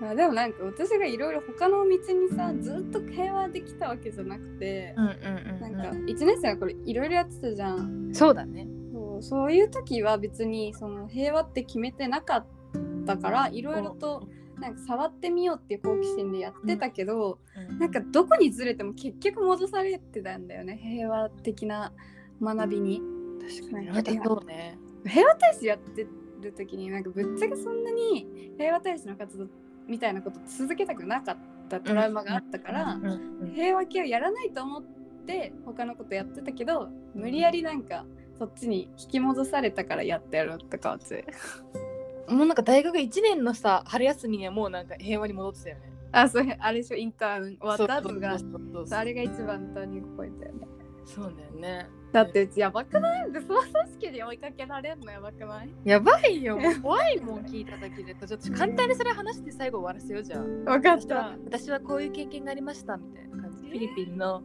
[0.00, 8.10] まあ、でもなんか私がいろいろ他の道にさずっと平和できたわけじゃなくて、うんうんなんか1年生はこれいろいろやってたじゃん。
[8.12, 8.66] そうだね。
[8.92, 12.59] そうそういう時は別にその平和って決めてなかった
[13.16, 14.74] からいろいろとなん。
[14.74, 17.38] か触ってみようっていう好奇心でやってたけど、
[17.70, 17.78] うん。
[17.78, 21.92] なんかどこにずれても結局戻されてたんだよね平和的な
[22.42, 23.02] 学びに。
[23.40, 24.18] 確かに。
[24.22, 24.78] そうね。
[25.06, 26.06] 平和大使やって
[26.42, 29.46] る時になんかぶっちゃけそんなに平和大使の活動
[29.86, 31.36] みたいなこと続けたくなかっ
[31.68, 33.00] たトラウマがあったから、
[33.54, 34.82] 平和系をやらないと思っ
[35.26, 38.04] て他のことやってたけど無理やりなんか
[38.38, 41.24] そっちに引き戻されたからやってやろうとかつ
[42.30, 45.92] もうなんか大学1年のさ春休みにはもうなんか平和に戻ってたよね。
[46.12, 48.36] あそうあれでしょインターン終わった後が。
[48.98, 50.66] あれが一番のターニングポイントだよね。
[51.04, 51.88] そうだよね。
[52.12, 53.32] だってうちやばくない？
[53.32, 55.70] でその組織に追いかけられんのやばくない？
[55.84, 56.58] やばいよ。
[56.82, 58.14] 怖いもん聞いただけで。
[58.14, 60.64] ちょっと簡単にそれ話して最後終わらせようじゃん。
[60.64, 63.68] 分かっ私は私はこういう経験がありましたみたいな感じ。
[63.68, 64.42] フィリピンの。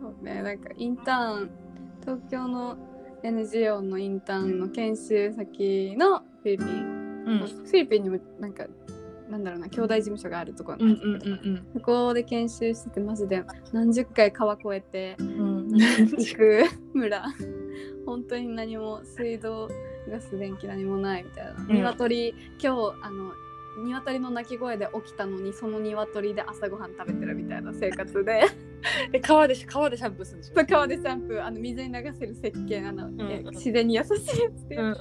[0.00, 1.50] そうねなんかインターン
[2.02, 2.76] 東京の
[3.22, 7.38] NGO のインターンの研修先のフィリピン、うん。
[7.38, 8.66] フィリピンにもなんか
[9.30, 11.66] なんだろうな兄弟事務所があるところうんなんうんですけど、うん。
[11.72, 13.42] そこで研修しててマジで
[13.72, 15.68] 何十回川越えてうん。
[15.72, 17.24] 行く村。
[18.04, 19.68] 本当に何も水道
[20.10, 21.66] ガス電気何もないみたいな、ん。
[21.68, 23.32] 鶏今日あの
[23.78, 28.44] 鶏の鳴き声で起きたのにその鶏で朝ごはん食べてるみたいな生活で。
[29.14, 31.44] え川で川でシャンプーするんでしょ川でシャンプー。
[31.44, 33.54] あの水に流せる石鹸あの、えうんうん。
[33.54, 34.06] 自然に優し
[34.38, 34.94] いやつで、うんうん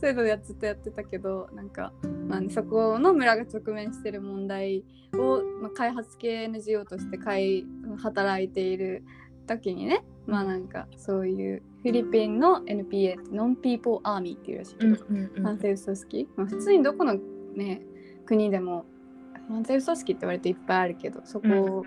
[0.00, 1.92] そういうのやずっとやってたけどなんか、
[2.28, 7.18] まあねそこの村が直面してる問題を、まあ、開発系 NGO として
[7.98, 9.04] 働いている
[9.46, 17.14] 時にねまあなんかそういうフィリピンの NPA ってノンピーポーアーミーっていうらしいけど、うんうん反政府組織、まあ、普通にどこの
[17.54, 17.82] ね
[18.26, 18.84] 国でも
[19.48, 21.84] 反政府組織って言われていっぱいあるけどそこ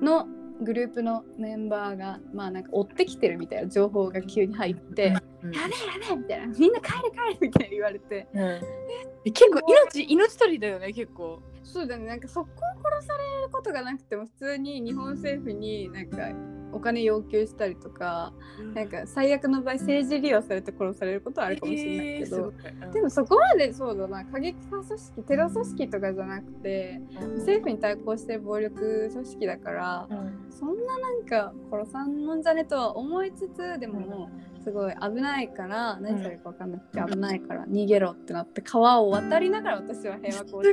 [0.00, 0.26] の
[0.60, 5.52] グループのメンバーがまあなんか追ってきてるみたいな情報が急に入って「うん。
[5.52, 8.42] やべえやべえ」みたいな「みんな帰れ帰れ」みたいに言われてうん。
[8.42, 12.06] え結構命命取りだよね結構そうだね。
[12.06, 16.30] なんかそこを殺されることがなくても普通に日本政府になんか
[16.72, 18.32] お金要求したりとか
[18.74, 22.52] なんか最悪の場合政治利用されて殺されることはあるかもしれないけど、
[22.92, 24.24] でもそこまでそうだな。
[24.24, 27.00] 過激派組織テロ組織とかじゃなくて
[27.36, 30.46] 政府に対抗してる暴力組織だからうん。
[30.50, 40.72] そんななんか殺さんのんじゃねとは思いつつでももうすごい危ないから何されるか分かんなくて危ないから逃げろってなって川を渡りながら私は平和すご公園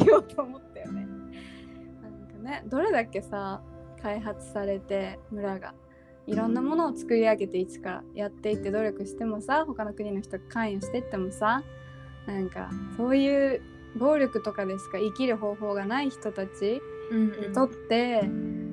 [0.00, 1.06] いしようと思ったよね。
[2.02, 3.62] なんかねどれだけさ
[4.02, 5.74] 開発されて村が
[6.26, 11.62] いろんなものを作り上げて一からやっていって努力してもさ他の国の人が関与してってもさ
[12.26, 13.62] なんかそういう
[13.96, 16.80] 暴力とかでしか生きる方法がない人たち
[17.12, 18.63] にとってうんうん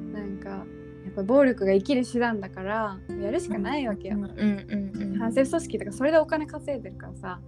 [1.12, 4.18] っぱ暴力が生きる手段だからやるしかないわけよ。
[4.18, 7.40] 反政府組織とかそれでお金稼いでるからさ、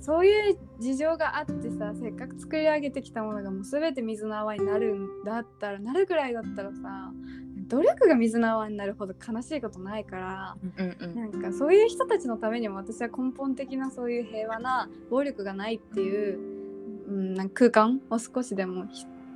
[0.00, 7.12] そういう事情があってさせっかく作り上げてきたものがもう全て水の泡になるんだったらなるぐらいだったらさ
[7.68, 10.56] 努力が水の泡になるほど悲しいことないから、
[11.14, 16.38] なんかそういう人たちのためにも私は根本的なそういう平和な暴力がないっていう、
[17.08, 18.86] うん、なんか空間を少しでも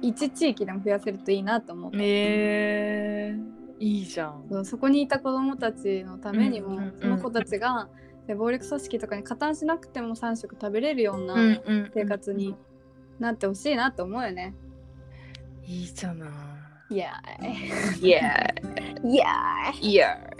[0.03, 1.99] 1地域でも増やせるといいなと思って。
[2.01, 7.89] えー、いいじゃんそこにいた子どもたちのためにも、その子たちが
[8.37, 11.35] 暴力組織とかに加担しなくても3食食べれるような
[11.95, 12.55] 生活に
[13.19, 14.55] なってほしいなと思うよね。
[15.65, 16.95] いいじゃない。
[16.95, 17.13] いや
[18.01, 18.55] いや
[19.03, 20.33] いやーイ。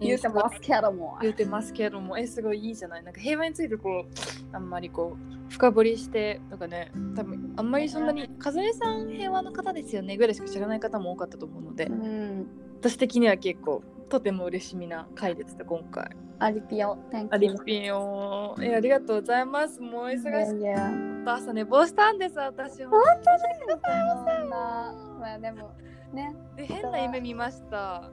[0.00, 1.18] 言うてますけども。
[1.22, 2.18] 言うてますけども。
[2.18, 3.04] え、すごいいいじゃない。
[3.04, 5.33] なんか平和についてこう、あんまりこう。
[5.54, 12.46] 深掘りしてなんかね多分あんまりそんなに和江さん平和の方ですよねぐらいしか知らない方も多かったと思うのでうん。
[12.80, 16.10] 私的には結構とても嬉しみな回でした今回。
[16.40, 18.56] アリピオ、Thank you ありピよ。
[18.60, 19.80] えありがとうございます。
[19.80, 20.60] もうお忙しい。
[20.60, 20.76] いやい
[21.24, 21.34] や。
[21.34, 22.84] 朝寝坊したんです私。
[22.84, 25.70] も本当だまあでも
[26.12, 28.10] ね、で変な夢見ました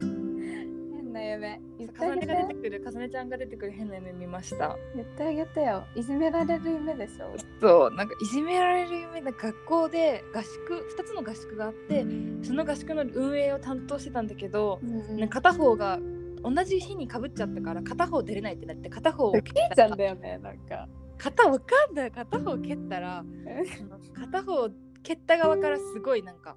[1.10, 1.60] 変な夢。
[1.78, 5.84] 言ってあげて重ねが出てくる重ねちゃんが出てくる変な夢見ました言ってあげてよ。
[5.96, 7.34] いじめられる夢でしょ。
[7.60, 12.06] そうなんかいじめられる夢で学校で合宿2つの合宿があって
[12.42, 15.98] その合宿の運営を担当してたんだけど、うんね片方が
[16.42, 20.88] 同じ日にかぶっちゃったから片方出れないってなって片方を蹴ったちゃらんだよね、なんか。
[21.18, 23.24] 片わかんない片方蹴ったら
[24.14, 24.70] 片方
[25.02, 26.56] 蹴った側からすすごいなんか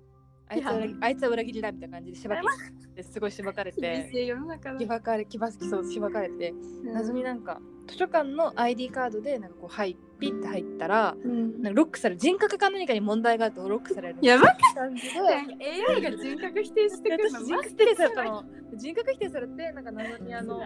[0.53, 2.41] あいつは裏切あいつは裏切りだみたいな感じでしばき
[2.95, 4.09] ですごいしばかれ厳て。
[4.11, 4.85] しい世の中だし。
[4.85, 6.51] ばかれきばすきそうしばかれて。
[6.51, 6.93] うん。
[6.93, 11.61] 謎になんか図書館の ID カードでなんかこう入っピッて入ったらうん。
[11.61, 14.17] なんかロックされる人格か何かに問題があるとロックされる。
[14.21, 15.53] やば感じでなんか
[15.89, 18.43] AI が人格否定してくるの私人格否定されたの
[18.75, 20.61] 人格否定されてなんか謎にあの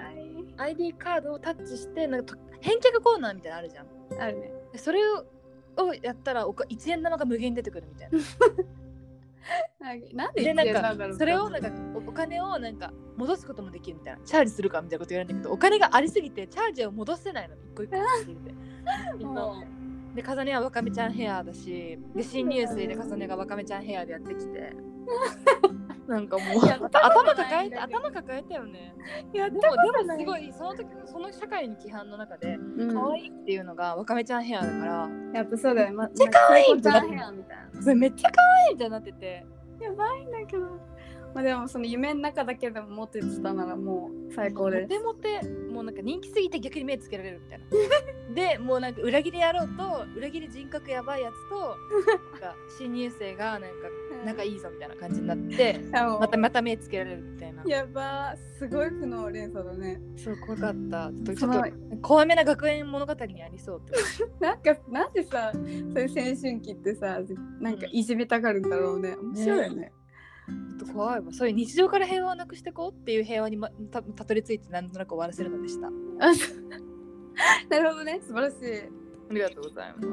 [0.57, 3.87] ID カードをタッチしてなんかと返却コーナーみたいなのあるじゃん。
[4.21, 4.51] あるね。
[4.73, 5.25] でそれを
[5.79, 8.17] をやったらおか1円玉が無限に出てくるみたいな。
[10.13, 17.89] なんででなんかそれをなんかおお金をなんか戻すこともできるみたいなチャージするかみたいなこと言われるんだけどお金がありすぎてチャージを戻せないの一個一
[19.25, 19.55] 個。
[20.15, 24.73] でカザネはわかめちゃんヘアだしで新入生でカザネがわかめちゃんヘアでやってきて
[26.07, 28.93] なんかもうやったこと頭抱えて頭抱えたよね
[29.33, 35.93] うやっでもでもすごいその時その社会の規範の中でうん可愛いっていうのがわかめちゃんヘアだからやっぱそうだよ。
[35.93, 37.33] ま、ちゃ可愛いみたいな。
[37.81, 39.45] それめっちゃ可愛いみたいになってて
[39.81, 40.65] やばいんだけど。
[41.35, 44.99] まあでもその夢の中だけでも持ってたならもう最高です。
[45.03, 47.65] モテモテもうなんか人気すぎて逆に目つけられるみたいな
[48.33, 51.77] でもうなんか裏切りやろうと裏切り人格やばいやつと
[52.33, 53.67] なんか新入生がなんか
[54.25, 57.63] 仲いいぞみたいな感じになってままたまた目つけられるみたいな。
[57.65, 59.99] やばすごい負の連鎖だね。
[60.15, 61.11] そう怖かった。
[61.35, 63.93] ちょっと怖めな学園物語にありそうって
[64.39, 67.19] なんかなんでさそういう青春期ってさ
[67.59, 69.15] なんかいじめたがるんだろうね。
[69.15, 69.93] 面白いよね。
[70.47, 71.33] ちょっと怖いわ。
[71.33, 75.89] そういう日常から平和をなくしてこうっていう平和に、ま、たたどり着いてなんとなく終わらせるのでした。
[77.69, 78.19] なるほどね。
[78.21, 78.81] 素晴らしい。
[79.29, 80.07] ありがとうございます。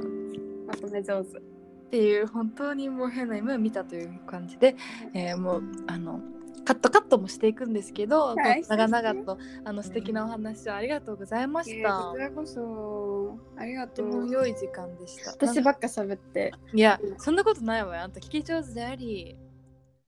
[0.67, 1.54] まとめ上手。
[1.87, 4.77] っていう本当にもう変な夢を見たという感じで、
[5.15, 6.21] えーもうあの
[6.65, 11.89] カットカットもしていくんですけど、はい長々とあの素敵なお話をありがとうございましえた。
[11.91, 14.07] ーこちらこそありがとう。
[14.07, 15.33] も良い時間でした。
[15.33, 16.53] 私ばっか喋って。
[16.73, 19.37] いやそんなことないわよあんた聞き上手であり。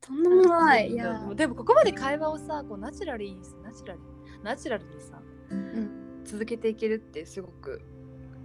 [0.00, 0.90] とんでもない。
[0.90, 4.06] いやでもここまで会話をさこうナチュラルにナチュラルに
[4.42, 5.18] ナチュラルにさ、
[5.54, 7.82] ん続けていけるってすごく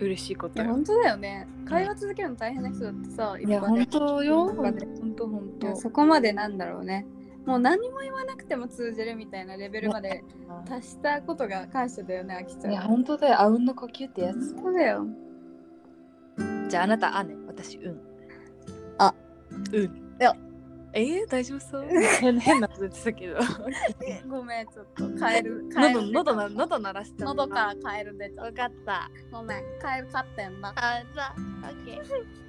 [0.06, 0.66] 嬉しいことよ。
[0.66, 1.47] いや本当だよね。
[1.66, 4.76] 会話続けるの大変な人だってさ、いや本当よ本
[5.16, 5.76] 当本当。
[5.76, 7.06] そこまでなんだろうね。
[7.45, 10.24] もう何も言わなくても通じるみたいなレベルまで
[10.68, 12.72] 達したことが感謝だよね、あきちゃん。
[12.72, 14.54] いや本当だよあうんの呼吸ってやつ。
[14.56, 15.06] 本当だよ。
[16.70, 18.02] じゃああなたあね私うん。
[18.97, 19.14] あ
[19.74, 19.84] うん。
[19.84, 19.89] い
[20.20, 20.36] や
[20.93, 21.85] えー、大丈夫そう？
[22.19, 23.39] 変変なこと言ってたけど。
[24.29, 25.69] ごめん、ちょっとカエル。
[25.73, 27.25] カエル喉喉な喉鳴らしちゃった。
[27.25, 29.09] 喉からカエル出ちゃっわかった。
[29.31, 29.37] た。
[29.37, 30.69] ごめん、カエル飼ってんな。
[30.75, 31.35] あじゃあ、
[31.69, 32.01] オッケー。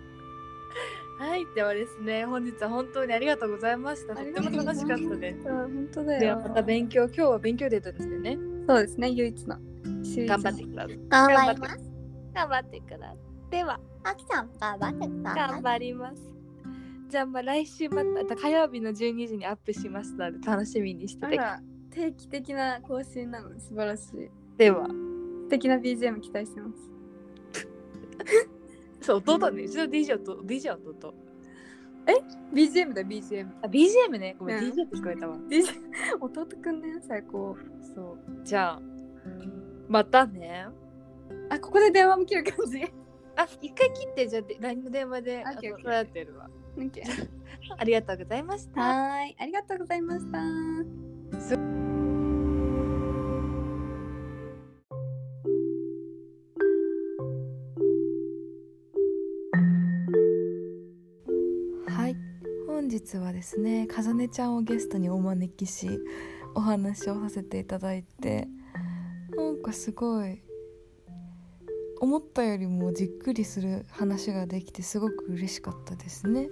[1.18, 4.16] はい、ではですね、本日は本当にありがとうございました。
[4.16, 5.42] とっても楽しかったです。
[5.44, 6.20] 本当だよ。
[6.20, 8.38] ではまた勉強、今日は勉強デートですよね。
[8.66, 9.56] そうですね、唯一の。
[10.26, 10.98] 頑張ってください。
[11.08, 11.78] 頑張張ります。
[12.34, 13.18] 頑張ってください。
[13.50, 15.50] では、あきちゃん、頑張ってください。
[15.52, 16.22] 頑張ります。
[17.12, 18.94] じゃあ、まあ来週また火曜日の12
[19.28, 21.38] 時にアップしますので、楽しみにしてて。
[21.38, 21.60] あら、
[21.90, 24.30] 定期的な更新なので素晴らしい。
[24.56, 26.90] では、素敵な BGM 期待してます。
[29.04, 31.14] そう、弟ね、うちの DJ 弟、DJ は弟。
[32.54, 33.48] BGM だよ BGM。
[33.60, 35.36] あ、BGM ね、ごめん、うん DJ って聞こえたわ。
[35.36, 35.66] DJ
[36.18, 37.58] 弟くんね、最高。
[37.94, 38.40] そう。
[38.42, 38.82] じゃあ、
[39.86, 40.66] またね。
[41.50, 42.82] あ、ここで電話も切る感じ。
[43.36, 46.48] あ、一回切って、じゃあ、LINE の電話で、あの、オッケーオッケーそうやってるわ。
[47.76, 48.80] ありがとうございました。
[48.80, 50.38] はーい、ありがとうございました。
[61.88, 62.16] はい
[62.66, 65.88] 本日はですねかざねちゃんをゲストにお招きし
[66.54, 68.48] お話をさせていただいて
[69.36, 70.42] なんかすごい
[72.00, 76.48] 思ったよりもじっくりする話ができてすごく嬉しかったですね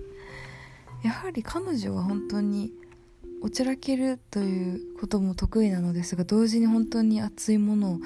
[1.03, 2.73] やはり彼女は本当に
[3.43, 7.99] おちゃらけるということも得意なのですが同時に本当に熱いものを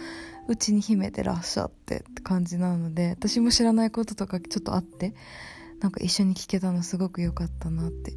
[0.47, 5.15] 内に秘めてらっしゃってって感じなので私も知らないこととかちょっとあって
[5.81, 8.13] なんか一緒に聞けたのすごく良かったなって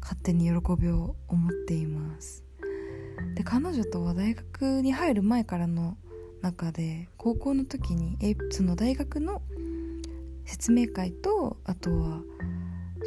[0.00, 2.44] 勝手に喜びを思っています。
[3.34, 5.96] で彼女とは大学に入る前からの
[6.42, 9.42] 中で高校の時にえその大学の
[10.44, 12.20] 説明会とあとは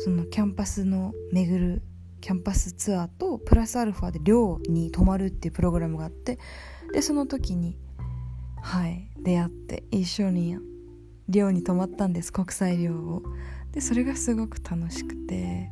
[0.01, 1.81] そのキャンパスの巡る
[2.21, 6.39] キャンパスツアーとプラスアルファで寮に泊まるっていうプログラムがあって
[6.93, 7.77] でその時に
[8.61, 10.57] はい出会って一緒に
[11.27, 13.23] 寮に泊まったんです国際寮を。
[13.71, 15.69] でそれがすごく楽しくて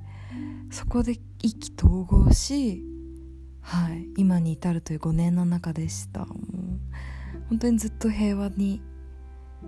[0.69, 2.83] そこで意気投合し
[3.61, 6.25] はい今に至るという5年の中でした。
[6.25, 6.37] もう
[7.49, 8.81] 本当にずっと平和に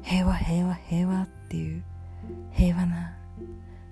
[0.01, 1.83] 平和平和平和っていう
[2.51, 3.18] 平和な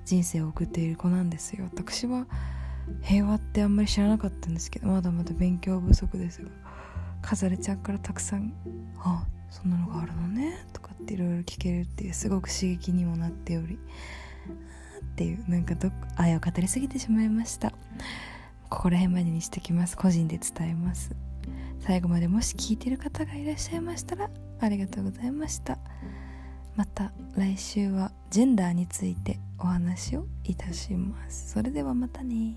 [0.08, 1.66] 人生を送っている子なんですよ。
[1.66, 2.26] 私は
[3.02, 6.50] 平和ってあんまり知らなかったんですけどまだまだ勉強不足ですが
[7.22, 8.54] 飾れちゃんからたくさん
[9.04, 17.74] 「あそんなのがあるのね」とかっていろいろ聞けるっていうすごく刺激にもなっておりっていうなんかど愛を語りすぎてしまいました。
[18.70, 19.98] ここら辺までにしてきます。
[19.98, 21.14] 個人で伝えます。
[21.82, 24.30] 最後までもし聞いてる方がいらっしゃいましたら
[24.60, 25.78] ありがとうございました。
[26.78, 31.54] またた来週はジェンダーについてお話をいたします。
[31.54, 32.56] それではまたね。